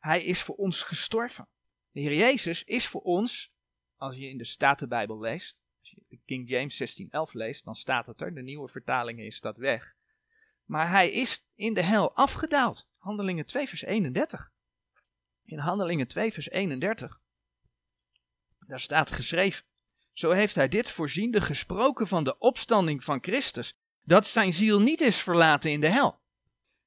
Hij 0.00 0.24
is 0.24 0.42
voor 0.42 0.54
ons 0.54 0.82
gestorven. 0.82 1.48
De 1.90 2.00
Heer 2.00 2.14
Jezus 2.14 2.64
is 2.64 2.86
voor 2.86 3.00
ons, 3.00 3.52
als 3.96 4.16
je 4.16 4.28
in 4.28 4.38
de 4.38 4.44
Statenbijbel 4.44 5.20
leest, 5.20 5.60
als 5.80 5.90
je 5.90 6.02
de 6.08 6.20
King 6.24 6.48
James 6.48 6.76
16:11 6.76 7.32
leest, 7.32 7.64
dan 7.64 7.74
staat 7.74 8.06
het 8.06 8.20
er. 8.20 8.34
De 8.34 8.42
nieuwe 8.42 8.68
vertalingen 8.68 9.26
is 9.26 9.40
dat 9.40 9.56
weg. 9.56 9.96
Maar 10.68 10.90
hij 10.90 11.10
is 11.10 11.44
in 11.54 11.74
de 11.74 11.82
hel 11.82 12.14
afgedaald. 12.14 12.88
Handelingen 12.96 13.46
2 13.46 13.68
vers 13.68 13.82
31. 13.82 14.52
In 15.44 15.58
Handelingen 15.58 16.08
2 16.08 16.32
vers 16.32 16.50
31. 16.50 17.20
Daar 18.58 18.80
staat 18.80 19.10
geschreven. 19.10 19.64
Zo 20.12 20.30
heeft 20.30 20.54
hij 20.54 20.68
dit 20.68 20.90
voorziende 20.90 21.40
gesproken 21.40 22.08
van 22.08 22.24
de 22.24 22.38
opstanding 22.38 23.04
van 23.04 23.18
Christus, 23.20 23.72
dat 24.02 24.26
zijn 24.26 24.52
ziel 24.52 24.80
niet 24.80 25.00
is 25.00 25.20
verlaten 25.20 25.70
in 25.70 25.80
de 25.80 25.88
hel, 25.88 26.20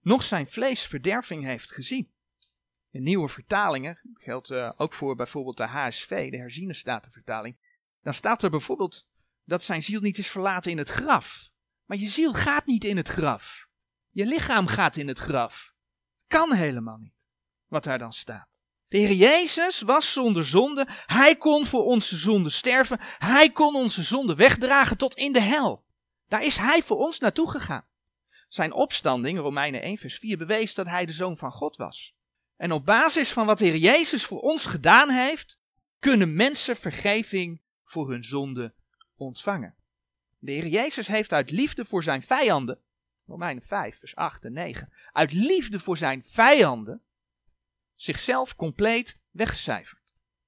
noch 0.02 0.24
zijn 0.24 0.48
vlees 0.48 0.86
verderving 0.86 1.44
heeft 1.44 1.72
gezien. 1.72 2.12
In 2.90 3.04
nieuwe 3.04 3.28
vertalingen, 3.28 4.00
geldt 4.14 4.50
uh, 4.50 4.72
ook 4.78 4.94
voor 4.94 5.16
bijvoorbeeld 5.16 5.58
de 5.58 5.68
HSV, 5.68 6.32
de 6.32 6.38
herziene 6.38 6.74
statenvertaling, 6.74 7.58
dan 8.02 8.14
staat 8.14 8.44
er 8.44 8.50
bijvoorbeeld 8.50 9.10
dat 9.44 9.64
zijn 9.64 9.84
ziel 9.84 10.02
niet 10.02 10.18
is 10.18 10.30
verlaten 10.30 10.72
in 10.72 10.78
het 10.78 10.90
graf. 10.90 11.50
Maar 11.86 11.98
je 11.98 12.08
ziel 12.08 12.34
gaat 12.34 12.66
niet 12.66 12.84
in 12.84 12.98
het 12.98 13.08
graf. 13.08 13.70
Je 14.12 14.26
lichaam 14.26 14.68
gaat 14.68 14.96
in 14.96 15.08
het 15.08 15.20
graf. 15.20 15.74
Kan 16.28 16.54
helemaal 16.54 16.98
niet, 16.98 17.28
wat 17.68 17.84
daar 17.84 18.00
dan 18.00 18.14
staat. 18.14 18.60
De 18.88 18.98
Heer 18.98 19.14
Jezus 19.14 19.82
was 19.82 20.14
zonder 20.14 20.46
zonde. 20.46 20.88
Hij 21.06 21.36
kon 21.36 21.66
voor 21.66 21.86
onze 21.86 22.18
zonde 22.18 22.50
sterven. 22.50 22.98
Hij 23.18 23.50
kon 23.52 23.76
onze 23.76 24.04
zonde 24.04 24.36
wegdragen 24.36 24.98
tot 24.98 25.16
in 25.16 25.34
de 25.34 25.42
hel. 25.42 25.86
Daar 26.28 26.44
is 26.44 26.58
Hij 26.58 26.84
voor 26.84 26.98
ons 26.98 27.20
naartoe 27.20 27.50
gegaan. 27.50 27.86
Zijn 28.48 28.74
opstanding, 28.74 29.40
Romeinen 29.40 29.82
1 29.82 29.98
vers 29.98 30.18
4, 30.18 30.38
bewees 30.38 30.74
dat 30.74 30.88
Hij 30.88 31.06
de 31.06 31.14
Zoon 31.14 31.38
van 31.38 31.52
God 31.52 31.76
was. 31.76 32.16
En 32.56 32.72
op 32.72 32.86
basis 32.86 33.32
van 33.32 33.46
wat 33.46 33.60
de 33.60 33.66
Heer 33.66 33.78
Jezus 33.78 34.26
voor 34.26 34.40
ons 34.40 34.66
gedaan 34.66 35.10
heeft, 35.10 35.60
kunnen 36.00 36.36
mensen 36.36 36.76
vergeving 36.76 37.62
voor 37.84 38.10
hun 38.10 38.24
zonde 38.24 38.74
ontvangen. 39.16 39.76
De 40.40 40.52
Heer 40.52 40.68
Jezus 40.68 41.08
heeft 41.08 41.34
uit 41.34 41.52
liefde 41.52 41.86
voor 41.86 42.04
zijn 42.04 42.22
vijanden, 42.22 42.80
Romeinen 43.32 43.64
5 43.64 44.00
vers 44.00 44.16
8 44.16 44.46
en 44.46 44.54
9, 44.54 44.94
uit 45.12 45.34
liefde 45.34 45.80
voor 45.80 45.98
zijn 45.98 46.24
vijanden, 46.26 47.04
zichzelf 47.96 48.56
compleet 48.56 49.20
weggecijferd. 49.30 50.02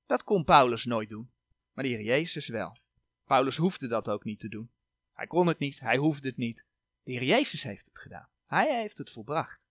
Dat 0.06 0.24
kon 0.24 0.44
Paulus 0.44 0.86
nooit 0.86 1.10
doen, 1.10 1.32
maar 1.72 1.84
de 1.84 1.90
Heer 1.90 2.02
Jezus 2.02 2.48
wel. 2.48 2.78
Paulus 3.26 3.58
hoefde 3.58 3.88
dat 3.88 4.08
ook 4.08 4.24
niet 4.24 4.40
te 4.40 4.50
doen. 4.50 4.72
Hij 5.14 5.28
kon 5.28 5.48
het 5.48 5.60
niet, 5.60 5.80
hij 5.80 5.98
hoefde 5.98 6.28
het 6.28 6.38
niet. 6.38 6.66
De 7.04 7.12
Heer 7.12 7.24
Jezus 7.24 7.64
heeft 7.64 7.86
het 7.86 8.00
gedaan. 8.00 8.30
Hij 8.46 8.80
heeft 8.82 8.98
het 8.98 9.12
volbracht. 9.12 9.68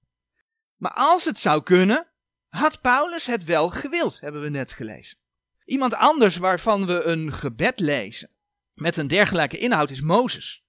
Maar 0.77 0.93
als 0.95 1.25
het 1.25 1.39
zou 1.39 1.63
kunnen, 1.63 2.11
had 2.49 2.81
Paulus 2.81 3.27
het 3.27 3.45
wel 3.45 3.71
gewild, 3.71 4.21
hebben 4.21 4.43
we 4.43 4.49
net 4.49 4.73
gelezen. 4.73 5.19
Iemand 5.65 5.95
anders 5.95 6.37
waarvan 6.37 6.87
we 6.87 7.03
een 7.03 7.33
gebed 7.33 7.81
lezen 7.81 8.31
met 8.75 8.97
een 8.97 9.09
dergelijke 9.09 9.59
inhoud 9.59 9.91
is 9.91 10.01
Mozes. 10.01 10.65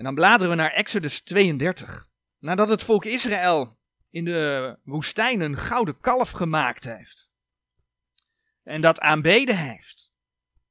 En 0.00 0.06
dan 0.06 0.14
bladeren 0.14 0.50
we 0.50 0.56
naar 0.56 0.72
Exodus 0.72 1.20
32. 1.20 2.08
Nadat 2.38 2.68
het 2.68 2.82
volk 2.82 3.04
Israël 3.04 3.78
in 4.10 4.24
de 4.24 4.76
woestijn 4.84 5.40
een 5.40 5.56
gouden 5.56 6.00
kalf 6.00 6.30
gemaakt 6.30 6.84
heeft. 6.84 7.30
En 8.62 8.80
dat 8.80 9.00
aanbeden 9.00 9.58
heeft. 9.58 10.12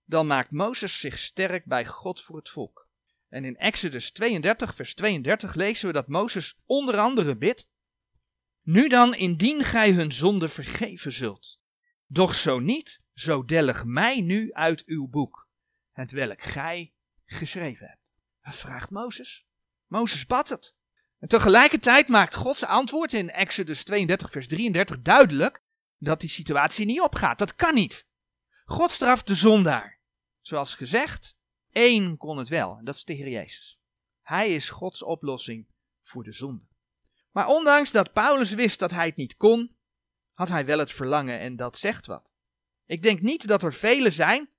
Dan 0.06 0.28
maakt 0.28 0.52
Mozes 0.52 1.00
zich 1.00 1.18
sterk 1.18 1.66
bij 1.66 1.86
God 1.86 2.22
voor 2.22 2.36
het 2.36 2.50
volk. 2.50 2.88
En 3.28 3.46
in 3.46 3.58
Exodus 3.58 4.12
32, 4.12 4.76
vers 4.76 4.94
32 4.94 5.54
lezen 5.54 5.88
we 5.88 5.94
dat 5.94 6.08
Mozes 6.08 6.60
onder 6.66 6.98
andere 6.98 7.38
bidt. 7.38 7.70
Nu 8.62 8.88
dan, 8.88 9.16
indien 9.16 9.64
gij 9.64 9.92
hun 9.92 10.12
zonde 10.12 10.50
vergeven 10.50 11.12
zult. 11.12 11.60
Doch 12.08 12.36
zo 12.36 12.60
niet, 12.60 13.02
zo 13.14 13.46
dellig 13.46 13.86
mij 13.86 14.22
nu 14.22 14.54
uit 14.54 14.86
uw 14.86 15.08
boek, 15.08 15.48
het 15.92 16.12
welk 16.12 16.42
gij 16.42 16.94
geschreven 17.26 17.88
hebt. 17.88 17.99
Vraagt 18.54 18.90
Mozes. 18.90 19.48
Mozes 19.88 20.26
bad 20.26 20.50
het. 20.50 20.76
En 21.20 21.28
tegelijkertijd 21.28 22.08
maakt 22.08 22.36
Gods 22.36 22.66
antwoord 22.66 23.14
in 23.14 23.30
Exodus 23.30 23.84
32, 23.84 24.32
vers 24.32 24.48
33 24.48 25.02
duidelijk 25.02 25.64
dat 25.98 26.20
die 26.20 26.30
situatie 26.30 26.86
niet 26.86 27.02
opgaat. 27.02 27.40
Dat 27.40 27.56
kan 27.56 27.74
niet. 27.74 28.08
God 28.66 28.92
straft 28.92 29.28
de 29.28 29.36
zondaar. 29.36 30.00
Zoals 30.42 30.76
gezegd, 30.76 31.38
één 31.72 32.18
kon 32.18 32.38
het 32.38 32.50
wel, 32.50 32.78
en 32.78 32.86
dat 32.86 32.96
is 32.96 33.04
de 33.04 33.14
Heer 33.14 33.30
Jezus. 33.30 33.80
Hij 34.22 34.56
is 34.56 34.70
Gods 34.70 35.04
oplossing 35.04 35.68
voor 36.02 36.24
de 36.24 36.32
zonde. 36.32 36.68
Maar 37.32 37.48
ondanks 37.48 37.92
dat 37.92 38.14
Paulus 38.14 38.52
wist 38.52 38.80
dat 38.80 38.92
hij 38.92 39.06
het 39.06 39.16
niet 39.16 39.36
kon, 39.36 39.76
had 40.34 40.50
hij 40.50 40.66
wel 40.66 40.80
het 40.80 40.92
verlangen 40.92 41.40
en 41.40 41.56
dat 41.56 41.78
zegt 41.78 42.06
wat. 42.06 42.34
Ik 42.86 43.04
denk 43.04 43.22
niet 43.22 43.48
dat 43.48 43.64
er 43.64 43.74
velen 43.74 44.12
zijn 44.12 44.50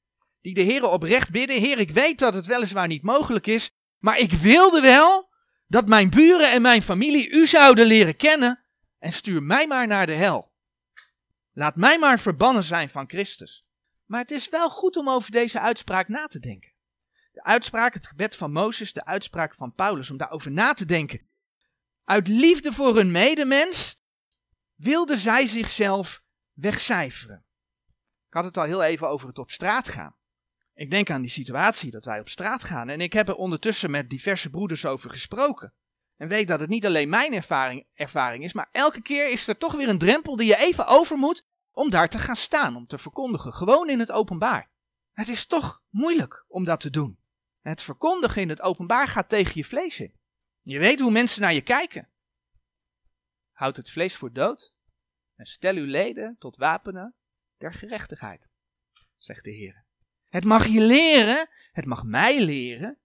die 0.40 0.54
de 0.54 0.60
Heer 0.60 0.88
oprecht 0.88 1.30
bidden: 1.30 1.60
Heer, 1.60 1.78
ik 1.78 1.90
weet 1.90 2.18
dat 2.18 2.34
het 2.34 2.46
weliswaar 2.46 2.86
niet 2.86 3.02
mogelijk 3.02 3.46
is, 3.46 3.70
maar 4.00 4.18
ik 4.18 4.32
wilde 4.32 4.80
wel 4.80 5.32
dat 5.66 5.88
mijn 5.88 6.10
buren 6.10 6.52
en 6.52 6.62
mijn 6.62 6.82
familie 6.82 7.30
u 7.30 7.46
zouden 7.46 7.86
leren 7.86 8.16
kennen 8.16 8.64
en 8.98 9.12
stuur 9.12 9.42
mij 9.42 9.66
maar 9.66 9.86
naar 9.86 10.06
de 10.06 10.12
hel. 10.12 10.52
Laat 11.52 11.76
mij 11.76 11.98
maar 11.98 12.18
verbannen 12.18 12.62
zijn 12.62 12.88
van 12.88 13.08
Christus. 13.08 13.66
Maar 14.06 14.20
het 14.20 14.30
is 14.30 14.48
wel 14.48 14.70
goed 14.70 14.96
om 14.96 15.08
over 15.08 15.30
deze 15.30 15.60
uitspraak 15.60 16.08
na 16.08 16.26
te 16.26 16.38
denken. 16.38 16.72
De 17.32 17.42
uitspraak, 17.42 17.94
het 17.94 18.06
gebed 18.06 18.36
van 18.36 18.52
Mozes, 18.52 18.92
de 18.92 19.04
uitspraak 19.04 19.54
van 19.54 19.74
Paulus, 19.74 20.10
om 20.10 20.16
daarover 20.16 20.50
na 20.50 20.72
te 20.72 20.84
denken. 20.84 21.28
Uit 22.04 22.28
liefde 22.28 22.72
voor 22.72 22.96
hun 22.96 23.10
medemens 23.10 24.02
wilden 24.74 25.18
zij 25.18 25.46
zichzelf 25.46 26.22
wegcijferen. 26.52 27.44
Ik 28.26 28.34
had 28.34 28.44
het 28.44 28.56
al 28.56 28.64
heel 28.64 28.82
even 28.82 29.08
over 29.08 29.28
het 29.28 29.38
op 29.38 29.50
straat 29.50 29.88
gaan. 29.88 30.16
Ik 30.80 30.90
denk 30.90 31.10
aan 31.10 31.20
die 31.20 31.30
situatie 31.30 31.90
dat 31.90 32.04
wij 32.04 32.20
op 32.20 32.28
straat 32.28 32.64
gaan. 32.64 32.88
En 32.88 33.00
ik 33.00 33.12
heb 33.12 33.28
er 33.28 33.34
ondertussen 33.34 33.90
met 33.90 34.10
diverse 34.10 34.50
broeders 34.50 34.84
over 34.84 35.10
gesproken. 35.10 35.74
En 36.16 36.28
weet 36.28 36.48
dat 36.48 36.60
het 36.60 36.68
niet 36.68 36.86
alleen 36.86 37.08
mijn 37.08 37.34
ervaring, 37.34 37.86
ervaring 37.94 38.44
is, 38.44 38.52
maar 38.52 38.68
elke 38.72 39.02
keer 39.02 39.32
is 39.32 39.48
er 39.48 39.56
toch 39.56 39.74
weer 39.74 39.88
een 39.88 39.98
drempel 39.98 40.36
die 40.36 40.46
je 40.46 40.56
even 40.56 40.86
over 40.86 41.16
moet 41.16 41.46
om 41.70 41.90
daar 41.90 42.08
te 42.08 42.18
gaan 42.18 42.36
staan, 42.36 42.76
om 42.76 42.86
te 42.86 42.98
verkondigen. 42.98 43.54
Gewoon 43.54 43.88
in 43.88 43.98
het 43.98 44.10
openbaar. 44.10 44.70
Het 45.12 45.28
is 45.28 45.46
toch 45.46 45.82
moeilijk 45.88 46.44
om 46.48 46.64
dat 46.64 46.80
te 46.80 46.90
doen. 46.90 47.18
Het 47.60 47.82
verkondigen 47.82 48.42
in 48.42 48.48
het 48.48 48.60
openbaar 48.60 49.08
gaat 49.08 49.28
tegen 49.28 49.52
je 49.54 49.64
vlees 49.64 50.00
in. 50.00 50.14
Je 50.62 50.78
weet 50.78 51.00
hoe 51.00 51.10
mensen 51.10 51.40
naar 51.40 51.54
je 51.54 51.62
kijken. 51.62 52.08
Houd 53.52 53.76
het 53.76 53.90
vlees 53.90 54.16
voor 54.16 54.32
dood 54.32 54.74
en 55.34 55.46
stel 55.46 55.74
uw 55.74 55.86
leden 55.86 56.36
tot 56.38 56.56
wapenen 56.56 57.14
der 57.56 57.74
gerechtigheid, 57.74 58.48
zegt 59.18 59.44
de 59.44 59.50
Heer. 59.50 59.88
Het 60.30 60.44
mag 60.44 60.66
je 60.66 60.80
leren, 60.80 61.48
het 61.72 61.84
mag 61.84 62.04
mij 62.04 62.44
leren, 62.44 62.98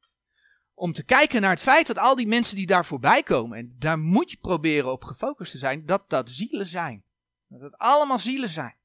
om 0.73 0.93
te 0.93 1.03
kijken 1.03 1.41
naar 1.41 1.49
het 1.49 1.61
feit 1.61 1.87
dat 1.87 1.97
al 1.97 2.15
die 2.15 2.27
mensen 2.27 2.55
die 2.55 2.65
daar 2.65 2.85
voorbij 2.85 3.23
komen, 3.23 3.57
en 3.57 3.75
daar 3.79 3.99
moet 3.99 4.31
je 4.31 4.37
proberen 4.37 4.91
op 4.91 5.03
gefocust 5.03 5.51
te 5.51 5.57
zijn, 5.57 5.85
dat 5.85 6.09
dat 6.09 6.29
zielen 6.29 6.67
zijn. 6.67 7.03
Dat 7.47 7.61
het 7.61 7.77
allemaal 7.77 8.19
zielen 8.19 8.49
zijn. 8.49 8.75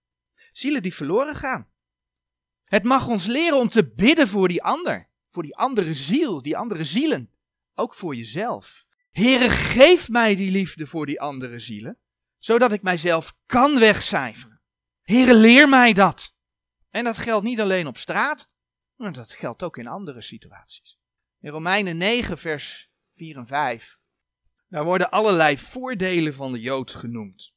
Zielen 0.52 0.82
die 0.82 0.94
verloren 0.94 1.36
gaan. 1.36 1.68
Het 2.64 2.84
mag 2.84 3.08
ons 3.08 3.26
leren 3.26 3.58
om 3.58 3.68
te 3.68 3.92
bidden 3.92 4.28
voor 4.28 4.48
die 4.48 4.62
ander, 4.62 5.08
voor 5.30 5.42
die 5.42 5.56
andere 5.56 5.94
ziel, 5.94 6.42
die 6.42 6.56
andere 6.56 6.84
zielen. 6.84 7.30
Ook 7.74 7.94
voor 7.94 8.14
jezelf. 8.14 8.86
Heere, 9.10 9.48
geef 9.50 10.08
mij 10.08 10.34
die 10.34 10.50
liefde 10.50 10.86
voor 10.86 11.06
die 11.06 11.20
andere 11.20 11.58
zielen, 11.58 11.98
zodat 12.38 12.72
ik 12.72 12.82
mijzelf 12.82 13.36
kan 13.46 13.78
wegcijferen. 13.78 14.60
Heere, 15.02 15.34
leer 15.34 15.68
mij 15.68 15.92
dat. 15.92 16.34
En 16.90 17.04
dat 17.04 17.18
geldt 17.18 17.44
niet 17.44 17.60
alleen 17.60 17.86
op 17.86 17.96
straat, 17.96 18.50
maar 18.96 19.12
dat 19.12 19.32
geldt 19.32 19.62
ook 19.62 19.76
in 19.76 19.86
andere 19.86 20.22
situaties. 20.22 20.98
In 21.40 21.50
Romeinen 21.50 21.96
9, 21.96 22.38
vers 22.38 22.90
4 23.14 23.36
en 23.36 23.46
5, 23.46 23.98
daar 24.68 24.84
worden 24.84 25.10
allerlei 25.10 25.58
voordelen 25.58 26.34
van 26.34 26.52
de 26.52 26.60
Jood 26.60 26.90
genoemd. 26.90 27.54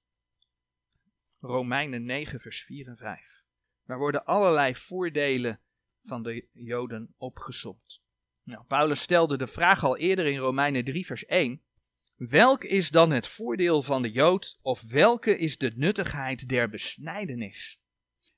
Romeinen 1.40 2.04
9, 2.04 2.40
vers 2.40 2.64
4 2.64 2.88
en 2.88 2.98
5. 2.98 3.44
Daar 3.86 3.98
worden 3.98 4.26
allerlei 4.26 4.76
voordelen 4.76 5.62
van 6.04 6.24
de 6.24 6.48
Joden 6.52 7.14
opgesomd. 7.18 8.02
Nou, 8.44 8.64
Paulus 8.64 9.02
stelde 9.02 9.38
de 9.38 9.48
vraag 9.48 9.84
al 9.84 9.98
eerder 9.98 10.26
in 10.26 10.38
Romeinen 10.38 10.84
3, 10.84 11.06
vers 11.06 11.26
1. 11.26 11.62
Welk 12.16 12.64
is 12.64 12.90
dan 12.90 13.12
het 13.12 13.28
voordeel 13.28 13.82
van 13.82 14.02
de 14.02 14.12
Jood, 14.12 14.60
of 14.62 14.82
welke 14.82 15.38
is 15.38 15.58
de 15.58 15.72
nuttigheid 15.76 16.48
der 16.48 16.70
besnijdenis? 16.70 17.83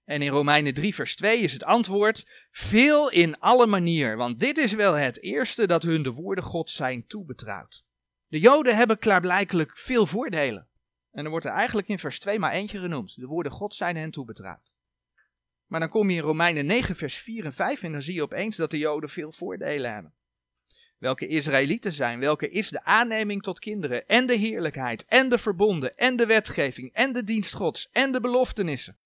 En 0.05 0.21
in 0.21 0.31
Romeinen 0.31 0.73
3 0.73 0.95
vers 0.95 1.15
2 1.15 1.39
is 1.39 1.53
het 1.53 1.63
antwoord, 1.63 2.27
veel 2.51 3.11
in 3.11 3.39
alle 3.39 3.65
manier, 3.65 4.17
want 4.17 4.39
dit 4.39 4.57
is 4.57 4.73
wel 4.73 4.93
het 4.93 5.21
eerste 5.21 5.67
dat 5.67 5.83
hun 5.83 6.03
de 6.03 6.11
woorden 6.11 6.43
God 6.43 6.69
zijn 6.69 7.07
toebetrouwd. 7.07 7.83
De 8.27 8.39
Joden 8.39 8.75
hebben 8.75 8.97
klaarblijkelijk 8.97 9.77
veel 9.77 10.05
voordelen. 10.05 10.67
En 11.11 11.23
er 11.23 11.29
wordt 11.29 11.45
er 11.45 11.51
eigenlijk 11.51 11.87
in 11.87 11.99
vers 11.99 12.19
2 12.19 12.39
maar 12.39 12.51
eentje 12.51 12.79
genoemd. 12.79 13.15
De 13.15 13.25
woorden 13.25 13.51
God 13.51 13.75
zijn 13.75 13.95
hen 13.95 14.11
toebetrouwd. 14.11 14.73
Maar 15.65 15.79
dan 15.79 15.89
kom 15.89 16.09
je 16.09 16.15
in 16.15 16.21
Romeinen 16.21 16.65
9 16.65 16.95
vers 16.95 17.17
4 17.17 17.45
en 17.45 17.53
5 17.53 17.83
en 17.83 17.91
dan 17.91 18.01
zie 18.01 18.13
je 18.13 18.21
opeens 18.21 18.55
dat 18.55 18.71
de 18.71 18.77
Joden 18.77 19.09
veel 19.09 19.31
voordelen 19.31 19.93
hebben. 19.93 20.13
Welke 20.97 21.27
Israëlieten 21.27 21.93
zijn, 21.93 22.19
welke 22.19 22.49
is 22.49 22.69
de 22.69 22.83
aanneming 22.83 23.43
tot 23.43 23.59
kinderen 23.59 24.07
en 24.07 24.27
de 24.27 24.35
heerlijkheid 24.35 25.05
en 25.05 25.29
de 25.29 25.37
verbonden 25.37 25.97
en 25.97 26.15
de 26.15 26.25
wetgeving 26.25 26.93
en 26.93 27.13
de 27.13 27.23
dienst 27.23 27.53
Gods 27.53 27.89
en 27.91 28.11
de 28.11 28.21
beloftenissen. 28.21 28.97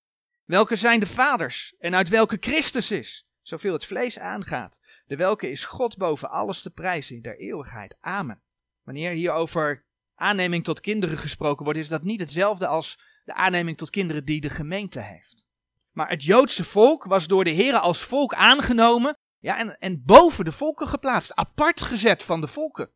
Welke 0.50 0.75
zijn 0.75 1.00
de 1.00 1.06
vaders 1.06 1.74
en 1.79 1.96
uit 1.96 2.10
welke 2.10 2.38
Christus 2.39 2.91
is, 2.91 3.27
zoveel 3.41 3.74
het 3.74 3.86
vlees 3.86 4.20
aangaat. 4.20 4.79
De 5.06 5.15
welke 5.15 5.51
is 5.51 5.63
God 5.63 5.98
boven 5.98 6.29
alles 6.29 6.62
te 6.62 6.70
prijzen 6.70 7.15
in 7.15 7.22
der 7.22 7.39
eeuwigheid. 7.39 7.98
Amen. 8.00 8.41
Wanneer 8.84 9.12
hier 9.12 9.32
over 9.32 9.86
aanneming 10.15 10.63
tot 10.63 10.79
kinderen 10.79 11.18
gesproken 11.18 11.63
wordt, 11.63 11.79
is 11.79 11.88
dat 11.88 12.03
niet 12.03 12.20
hetzelfde 12.20 12.68
als 12.68 13.00
de 13.25 13.34
aanneming 13.34 13.77
tot 13.77 13.89
kinderen 13.89 14.25
die 14.25 14.41
de 14.41 14.50
gemeente 14.50 15.00
heeft. 15.00 15.46
Maar 15.91 16.10
het 16.10 16.24
Joodse 16.24 16.63
volk 16.63 17.03
was 17.03 17.27
door 17.27 17.44
de 17.44 17.50
Heer 17.50 17.77
als 17.77 18.03
volk 18.03 18.34
aangenomen 18.34 19.18
ja, 19.39 19.60
en, 19.60 19.77
en 19.79 20.03
boven 20.06 20.46
de 20.46 20.51
volken 20.51 20.88
geplaatst, 20.88 21.34
apart 21.34 21.82
gezet 21.82 22.24
van 22.24 22.41
de 22.41 22.48
volken. 22.48 22.91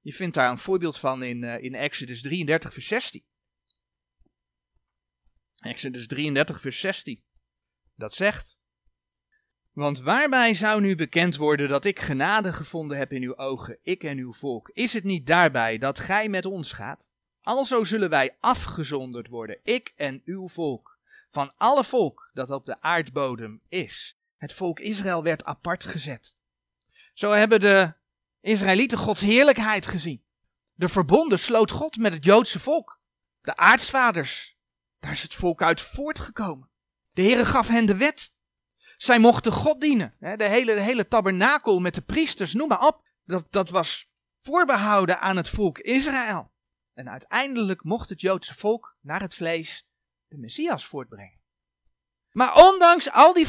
Je 0.00 0.12
vindt 0.12 0.34
daar 0.34 0.50
een 0.50 0.58
voorbeeld 0.58 0.98
van 0.98 1.22
in, 1.22 1.42
uh, 1.42 1.62
in 1.62 1.74
Exodus 1.74 2.22
33, 2.22 2.72
vers 2.72 2.86
16. 2.86 3.24
Exodus 5.58 6.06
33, 6.06 6.60
vers 6.60 6.80
16. 6.80 7.22
Dat 7.94 8.14
zegt. 8.14 8.58
Want 9.72 10.00
waarbij 10.00 10.54
zou 10.54 10.80
nu 10.80 10.94
bekend 10.94 11.36
worden 11.36 11.68
dat 11.68 11.84
ik 11.84 11.98
genade 11.98 12.52
gevonden 12.52 12.98
heb 12.98 13.12
in 13.12 13.22
uw 13.22 13.36
ogen, 13.36 13.78
ik 13.82 14.02
en 14.02 14.18
uw 14.18 14.32
volk? 14.32 14.70
Is 14.72 14.92
het 14.92 15.04
niet 15.04 15.26
daarbij 15.26 15.78
dat 15.78 15.98
gij 15.98 16.28
met 16.28 16.44
ons 16.44 16.72
gaat? 16.72 17.10
Alzo 17.40 17.84
zullen 17.84 18.10
wij 18.10 18.36
afgezonderd 18.40 19.28
worden, 19.28 19.58
ik 19.62 19.92
en 19.96 20.22
uw 20.24 20.48
volk, 20.48 20.98
van 21.30 21.52
alle 21.56 21.84
volk 21.84 22.30
dat 22.32 22.50
op 22.50 22.66
de 22.66 22.80
aardbodem 22.80 23.60
is. 23.68 24.18
Het 24.36 24.52
volk 24.52 24.80
Israël 24.80 25.22
werd 25.22 25.44
apart 25.44 25.84
gezet. 25.84 26.34
Zo 27.14 27.30
hebben 27.30 27.60
de 27.60 27.94
Israëlieten 28.40 28.98
Gods 28.98 29.20
heerlijkheid 29.20 29.86
gezien. 29.86 30.22
De 30.74 30.88
verbonden 30.88 31.38
sloot 31.38 31.70
God 31.70 31.96
met 31.96 32.12
het 32.12 32.24
Joodse 32.24 32.60
volk. 32.60 33.00
De 33.40 33.56
aartsvaders, 33.56 34.57
daar 34.98 35.12
is 35.12 35.22
het 35.22 35.34
volk 35.34 35.62
uit 35.62 35.80
voortgekomen. 35.80 36.70
De 37.10 37.22
Heere 37.22 37.44
gaf 37.44 37.68
hen 37.68 37.86
de 37.86 37.96
wet. 37.96 38.32
Zij 38.96 39.18
mochten 39.18 39.52
God 39.52 39.80
dienen. 39.80 40.14
De 40.18 40.44
hele, 40.44 40.72
hele 40.72 41.08
tabernakel 41.08 41.78
met 41.78 41.94
de 41.94 42.00
priesters, 42.00 42.54
noem 42.54 42.68
maar 42.68 42.86
op. 42.86 43.06
Dat, 43.24 43.46
dat 43.50 43.70
was 43.70 44.10
voorbehouden 44.42 45.20
aan 45.20 45.36
het 45.36 45.48
volk 45.48 45.78
Israël. 45.78 46.52
En 46.94 47.10
uiteindelijk 47.10 47.84
mocht 47.84 48.08
het 48.08 48.20
Joodse 48.20 48.54
volk 48.54 48.96
naar 49.00 49.20
het 49.20 49.34
vlees 49.34 49.86
de 50.28 50.38
Messias 50.38 50.86
voortbrengen. 50.86 51.40
Maar 52.30 52.54
ondanks 52.66 53.10
al 53.10 53.32
die 53.32 53.48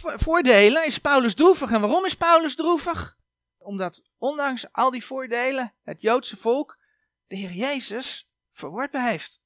voordelen 0.00 0.86
is 0.86 0.98
Paulus 0.98 1.34
droevig. 1.34 1.70
En 1.70 1.80
waarom 1.80 2.04
is 2.04 2.14
Paulus 2.14 2.54
droevig? 2.54 3.16
Omdat 3.58 4.02
ondanks 4.18 4.72
al 4.72 4.90
die 4.90 5.04
voordelen 5.04 5.74
het 5.82 6.02
Joodse 6.02 6.36
volk 6.36 6.78
de 7.26 7.36
Heer 7.36 7.52
Jezus 7.52 8.28
verworpen 8.52 9.04
heeft. 9.04 9.42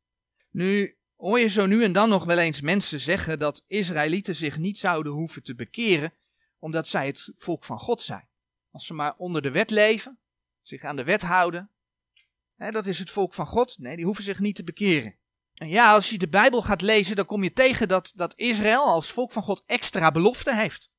Nu 0.51 0.99
hoor 1.25 1.39
je 1.39 1.49
zo 1.49 1.67
nu 1.67 1.85
en 1.85 1.93
dan 1.93 2.09
nog 2.09 2.25
wel 2.25 2.39
eens 2.39 2.61
mensen 2.61 3.01
zeggen 3.01 3.39
dat 3.39 3.63
Israëlieten 3.67 4.35
zich 4.35 4.59
niet 4.59 4.79
zouden 4.79 5.13
hoeven 5.13 5.43
te 5.43 5.55
bekeren, 5.55 6.13
omdat 6.59 6.89
zij 6.89 7.07
het 7.07 7.33
volk 7.37 7.65
van 7.65 7.79
God 7.79 8.03
zijn. 8.03 8.29
Als 8.71 8.87
ze 8.87 8.95
maar 8.95 9.15
onder 9.17 9.43
de 9.43 9.51
wet 9.51 9.71
leven, 9.71 10.19
zich 10.61 10.83
aan 10.83 10.97
de 10.97 11.05
wet 11.05 11.23
houden, 11.23 11.71
hè, 12.57 12.71
dat 12.71 12.87
is 12.87 12.99
het 12.99 13.11
volk 13.11 13.35
van 13.35 13.47
God. 13.47 13.79
Nee, 13.79 13.97
die 13.97 14.05
hoeven 14.05 14.25
zich 14.25 14.41
niet 14.41 14.57
te 14.57 14.65
bekeren. 14.65 15.17
En 15.55 15.69
ja, 15.69 15.93
als 15.93 16.11
je 16.11 16.19
de 16.19 16.29
Bijbel 16.29 16.63
gaat 16.63 16.83
lezen, 16.83 17.17
dan 17.17 17.25
kom 17.25 17.43
je 17.43 17.53
tegen 17.53 17.89
dat, 17.89 18.13
dat 18.15 18.33
Israël 18.37 18.85
als 18.85 19.13
volk 19.13 19.33
van 19.33 19.43
God 19.43 19.63
extra 19.67 20.11
belofte 20.11 20.55
heeft. 20.55 20.91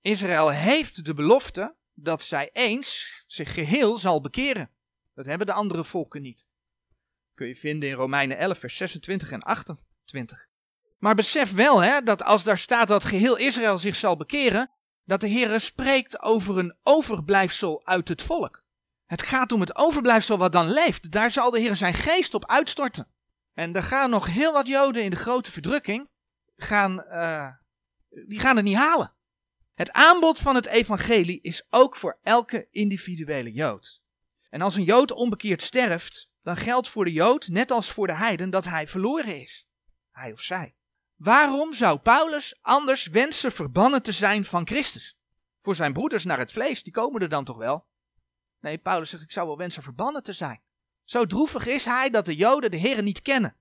Israël 0.00 0.48
heeft 0.48 1.04
de 1.04 1.14
belofte 1.14 1.76
dat 1.94 2.22
zij 2.22 2.50
eens 2.52 3.12
zich 3.26 3.54
geheel 3.54 3.96
zal 3.96 4.20
bekeren. 4.20 4.70
Dat 5.14 5.26
hebben 5.26 5.46
de 5.46 5.52
andere 5.52 5.84
volken 5.84 6.22
niet. 6.22 6.48
Kun 7.40 7.48
je 7.48 7.56
vinden 7.56 7.88
in 7.88 7.94
Romeinen 7.94 8.38
11, 8.38 8.58
vers 8.58 8.76
26 8.76 9.30
en 9.30 9.42
28. 9.42 10.46
Maar 10.98 11.14
besef 11.14 11.52
wel 11.52 11.82
hè, 11.82 12.02
dat 12.02 12.22
als 12.22 12.44
daar 12.44 12.58
staat 12.58 12.88
dat 12.88 13.04
geheel 13.04 13.36
Israël 13.36 13.78
zich 13.78 13.96
zal 13.96 14.16
bekeren, 14.16 14.70
dat 15.04 15.20
de 15.20 15.26
Heer 15.26 15.60
spreekt 15.60 16.22
over 16.22 16.58
een 16.58 16.76
overblijfsel 16.82 17.86
uit 17.86 18.08
het 18.08 18.22
volk. 18.22 18.64
Het 19.06 19.22
gaat 19.22 19.52
om 19.52 19.60
het 19.60 19.76
overblijfsel 19.76 20.38
wat 20.38 20.52
dan 20.52 20.70
leeft. 20.70 21.10
Daar 21.10 21.30
zal 21.30 21.50
de 21.50 21.60
Heer 21.60 21.76
zijn 21.76 21.94
geest 21.94 22.34
op 22.34 22.46
uitstorten. 22.46 23.08
En 23.54 23.74
er 23.74 23.82
gaan 23.82 24.10
nog 24.10 24.26
heel 24.26 24.52
wat 24.52 24.66
Joden 24.66 25.04
in 25.04 25.10
de 25.10 25.16
grote 25.16 25.50
verdrukking, 25.50 26.08
gaan, 26.56 27.04
uh, 27.08 27.48
die 28.26 28.40
gaan 28.40 28.56
het 28.56 28.64
niet 28.64 28.76
halen. 28.76 29.14
Het 29.74 29.92
aanbod 29.92 30.38
van 30.38 30.54
het 30.54 30.66
evangelie 30.66 31.40
is 31.42 31.66
ook 31.70 31.96
voor 31.96 32.18
elke 32.22 32.68
individuele 32.70 33.52
Jood. 33.52 34.02
En 34.50 34.60
als 34.60 34.74
een 34.74 34.84
Jood 34.84 35.12
onbekeerd 35.12 35.62
sterft, 35.62 36.29
dan 36.42 36.56
geldt 36.56 36.88
voor 36.88 37.04
de 37.04 37.12
Jood, 37.12 37.48
net 37.48 37.70
als 37.70 37.90
voor 37.90 38.06
de 38.06 38.14
heiden, 38.14 38.50
dat 38.50 38.64
hij 38.64 38.88
verloren 38.88 39.40
is. 39.40 39.68
Hij 40.10 40.32
of 40.32 40.42
zij. 40.42 40.74
Waarom 41.16 41.72
zou 41.72 41.98
Paulus 41.98 42.58
anders 42.60 43.06
wensen 43.06 43.52
verbannen 43.52 44.02
te 44.02 44.12
zijn 44.12 44.44
van 44.44 44.66
Christus? 44.66 45.18
Voor 45.60 45.74
zijn 45.74 45.92
broeders 45.92 46.24
naar 46.24 46.38
het 46.38 46.52
vlees, 46.52 46.82
die 46.82 46.92
komen 46.92 47.20
er 47.20 47.28
dan 47.28 47.44
toch 47.44 47.56
wel? 47.56 47.86
Nee, 48.60 48.78
Paulus 48.78 49.10
zegt, 49.10 49.22
ik 49.22 49.32
zou 49.32 49.46
wel 49.46 49.56
wensen 49.56 49.82
verbannen 49.82 50.22
te 50.22 50.32
zijn. 50.32 50.62
Zo 51.04 51.26
droevig 51.26 51.66
is 51.66 51.84
hij 51.84 52.10
dat 52.10 52.24
de 52.24 52.36
Joden 52.36 52.70
de 52.70 52.76
Heer 52.76 53.02
niet 53.02 53.22
kennen. 53.22 53.56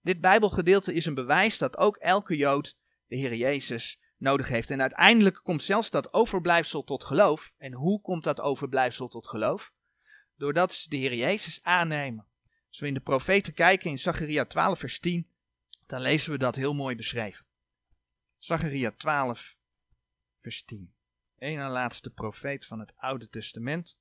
Dit 0.00 0.20
Bijbelgedeelte 0.20 0.94
is 0.94 1.06
een 1.06 1.14
bewijs 1.14 1.58
dat 1.58 1.76
ook 1.76 1.96
elke 1.96 2.36
Jood 2.36 2.76
de 3.06 3.16
Heer 3.16 3.34
Jezus 3.34 4.00
nodig 4.16 4.48
heeft. 4.48 4.70
En 4.70 4.80
uiteindelijk 4.80 5.40
komt 5.42 5.62
zelfs 5.62 5.90
dat 5.90 6.12
overblijfsel 6.12 6.84
tot 6.84 7.04
geloof. 7.04 7.52
En 7.58 7.72
hoe 7.72 8.00
komt 8.00 8.24
dat 8.24 8.40
overblijfsel 8.40 9.08
tot 9.08 9.28
geloof? 9.28 9.72
Doordat 10.42 10.74
ze 10.74 10.88
de 10.88 10.96
Heer 10.96 11.14
Jezus 11.14 11.62
aannemen. 11.62 12.26
Als 12.68 12.78
we 12.78 12.86
in 12.86 12.94
de 12.94 13.00
profeten 13.00 13.54
kijken 13.54 13.90
in 13.90 13.98
Zacharia 13.98 14.44
12 14.44 14.78
vers 14.78 14.98
10, 14.98 15.30
dan 15.86 16.00
lezen 16.00 16.32
we 16.32 16.38
dat 16.38 16.56
heel 16.56 16.74
mooi 16.74 16.96
beschreven. 16.96 17.46
Zacharia 18.38 18.90
12 18.90 19.56
vers 20.40 20.64
10. 20.64 20.94
Eén 21.38 21.58
en 21.58 21.70
laatste 21.70 22.10
profeet 22.10 22.66
van 22.66 22.78
het 22.78 22.92
Oude 22.96 23.28
Testament. 23.28 23.98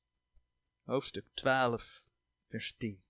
Hoofdstuk 0.84 1.25
12 1.34 2.04
vers 2.49 2.75
10. 2.77 3.04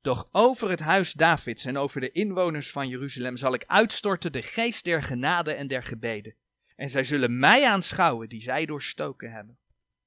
Doch 0.00 0.28
over 0.32 0.70
het 0.70 0.80
huis 0.80 1.12
Davids 1.12 1.64
en 1.64 1.76
over 1.76 2.00
de 2.00 2.10
inwoners 2.10 2.70
van 2.70 2.88
Jeruzalem 2.88 3.36
zal 3.36 3.54
ik 3.54 3.64
uitstorten 3.66 4.32
de 4.32 4.42
geest 4.42 4.84
der 4.84 5.02
genade 5.02 5.52
en 5.54 5.66
der 5.66 5.82
gebeden. 5.82 6.36
En 6.76 6.90
zij 6.90 7.04
zullen 7.04 7.38
mij 7.38 7.66
aanschouwen 7.66 8.28
die 8.28 8.40
zij 8.40 8.66
doorstoken 8.66 9.30
hebben. 9.30 9.58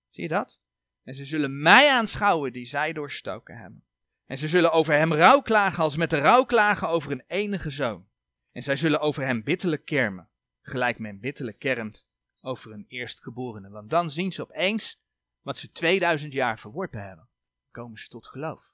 Zie 0.10 0.24
je 0.24 0.30
dat? 0.30 0.66
En 1.08 1.16
ze 1.16 1.26
zullen 1.26 1.62
mij 1.62 1.92
aanschouwen 1.92 2.54
die 2.54 2.66
zij 2.66 2.94
doorstoken 2.94 3.58
hebben. 3.58 3.84
En 4.26 4.38
ze 4.38 4.48
zullen 4.48 4.72
over 4.72 4.94
hem 4.94 5.14
rouw 5.14 5.42
klagen 5.42 5.84
als 5.84 5.98
met 5.98 6.10
de 6.10 6.18
rouw 6.18 6.44
klagen 6.44 6.90
over 6.90 7.12
een 7.12 7.24
enige 7.28 7.70
zoon. 7.70 8.08
En 8.52 8.64
zij 8.64 8.76
zullen 8.76 9.00
over 9.00 9.24
hem 9.24 9.44
bitterlijk 9.44 9.86
kermen, 9.86 10.30
gelijk 10.62 11.00
men 11.00 11.20
bitterlijk 11.20 11.60
kermt 11.60 12.08
over 12.42 12.72
een 12.72 12.86
eerstgeborene. 12.88 13.70
Want 13.70 13.90
dan 13.90 14.12
zien 14.12 14.32
ze 14.32 14.42
opeens 14.42 15.02
wat 15.42 15.58
ze 15.58 15.72
2000 15.72 16.34
jaar 16.34 16.60
verworpen 16.60 17.04
hebben 17.04 17.30
komen 17.72 17.98
ze 17.98 18.08
tot 18.08 18.28
geloof. 18.28 18.74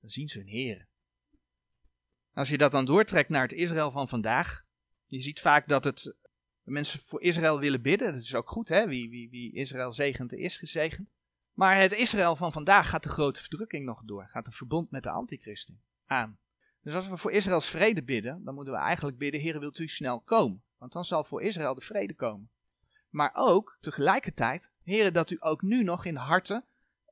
Dan 0.00 0.10
zien 0.10 0.28
ze 0.28 0.38
hun 0.38 0.48
Heer. 0.48 0.88
Als 2.32 2.48
je 2.48 2.58
dat 2.58 2.72
dan 2.72 2.84
doortrekt 2.84 3.28
naar 3.28 3.42
het 3.42 3.52
Israël 3.52 3.90
van 3.90 4.08
vandaag, 4.08 4.64
je 5.06 5.20
ziet 5.20 5.40
vaak 5.40 5.68
dat 5.68 5.84
het 5.84 6.14
mensen 6.62 7.00
voor 7.02 7.22
Israël 7.22 7.60
willen 7.60 7.82
bidden. 7.82 8.12
Dat 8.12 8.22
is 8.22 8.34
ook 8.34 8.48
goed, 8.48 8.68
hè? 8.68 8.86
Wie, 8.86 9.10
wie, 9.10 9.30
wie 9.30 9.52
Israël 9.52 9.92
zegent, 9.92 10.32
is 10.32 10.56
gezegend. 10.56 11.10
Maar 11.60 11.80
het 11.80 11.92
Israël 11.92 12.36
van 12.36 12.52
vandaag 12.52 12.88
gaat 12.88 13.02
de 13.02 13.08
grote 13.08 13.40
verdrukking 13.40 13.84
nog 13.84 14.02
door. 14.04 14.28
Gaat 14.32 14.46
een 14.46 14.52
verbond 14.52 14.90
met 14.90 15.02
de 15.02 15.10
antichristen 15.10 15.80
aan. 16.06 16.38
Dus 16.82 16.94
als 16.94 17.08
we 17.08 17.16
voor 17.16 17.32
Israëls 17.32 17.68
vrede 17.68 18.02
bidden, 18.02 18.44
dan 18.44 18.54
moeten 18.54 18.72
we 18.72 18.78
eigenlijk 18.78 19.18
bidden: 19.18 19.40
Heer, 19.40 19.60
wilt 19.60 19.78
u 19.78 19.88
snel 19.88 20.20
komen? 20.20 20.62
Want 20.78 20.92
dan 20.92 21.04
zal 21.04 21.24
voor 21.24 21.42
Israël 21.42 21.74
de 21.74 21.80
vrede 21.80 22.14
komen. 22.14 22.50
Maar 23.10 23.30
ook 23.34 23.76
tegelijkertijd, 23.80 24.70
Heer, 24.82 25.12
dat 25.12 25.30
u 25.30 25.36
ook 25.40 25.62
nu 25.62 25.82
nog 25.82 26.04
in 26.04 26.16
harten 26.16 26.64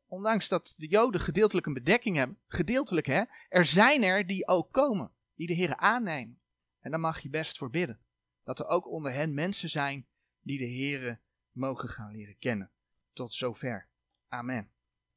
ondanks 0.07 0.49
dat 0.49 0.75
de 0.77 0.87
Joden 0.87 1.21
gedeeltelijk 1.21 1.67
een 1.67 1.75
bedekking 1.75 2.17
hebben, 2.17 2.39
gedeeltelijk 2.47 3.07
hè, 3.07 3.23
er 3.49 3.65
zijn 3.65 4.03
er 4.03 4.27
die 4.27 4.47
ook 4.47 4.73
komen, 4.73 5.11
die 5.35 5.47
de 5.47 5.55
Heer 5.55 5.77
aannemen. 5.77 6.39
En 6.81 6.91
daar 6.91 7.01
mag 7.01 7.21
je 7.21 7.29
best 7.29 7.59
voor 7.59 7.71
bidden. 7.71 7.99
Dat 8.45 8.59
er 8.59 8.67
ook 8.67 8.89
onder 8.89 9.13
hen 9.13 9.35
mensen 9.35 9.69
zijn 9.69 10.07
die 10.43 10.59
de 10.59 10.65
Heer 10.65 11.21
mogen 11.53 11.89
gaan 11.89 12.13
leren 12.13 12.39
kennen. 12.39 12.71
Tot 13.13 13.35
zover. 13.35 13.89
Amen. 14.33 14.69